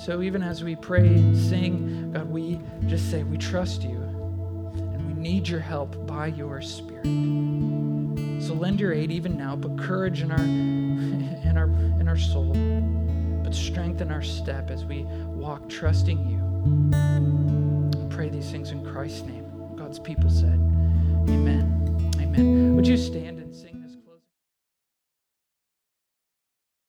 so, 0.00 0.22
even 0.22 0.42
as 0.42 0.64
we 0.64 0.74
pray 0.74 1.06
and 1.06 1.36
sing, 1.36 2.12
God, 2.12 2.30
we 2.30 2.62
just 2.86 3.10
say, 3.10 3.24
we 3.24 3.36
trust 3.36 3.82
you 3.82 3.98
and 3.98 5.06
we 5.06 5.12
need 5.12 5.46
your 5.46 5.60
help 5.60 6.06
by 6.06 6.28
your 6.28 6.62
Spirit. 6.62 7.04
So, 8.42 8.54
lend 8.54 8.80
your 8.80 8.94
aid 8.94 9.10
even 9.10 9.36
now, 9.36 9.56
put 9.56 9.78
courage 9.78 10.22
in 10.22 10.32
our, 10.32 10.38
in 10.44 11.58
our, 11.58 11.66
in 12.00 12.08
our 12.08 12.16
soul, 12.16 12.54
but 13.44 13.54
strengthen 13.54 14.10
our 14.10 14.22
step 14.22 14.70
as 14.70 14.86
we 14.86 15.02
walk 15.26 15.68
trusting 15.68 16.26
you. 16.26 16.40
I 16.96 17.20
pray 18.08 18.30
these 18.30 18.50
things 18.50 18.70
in 18.70 18.82
Christ's 18.82 19.24
name. 19.24 19.43
God's 19.94 20.06
people 20.08 20.28
said, 20.28 20.58
Amen. 21.28 22.10
Amen. 22.18 22.74
Would 22.74 22.84
you 22.84 22.96
stand? 22.96 23.43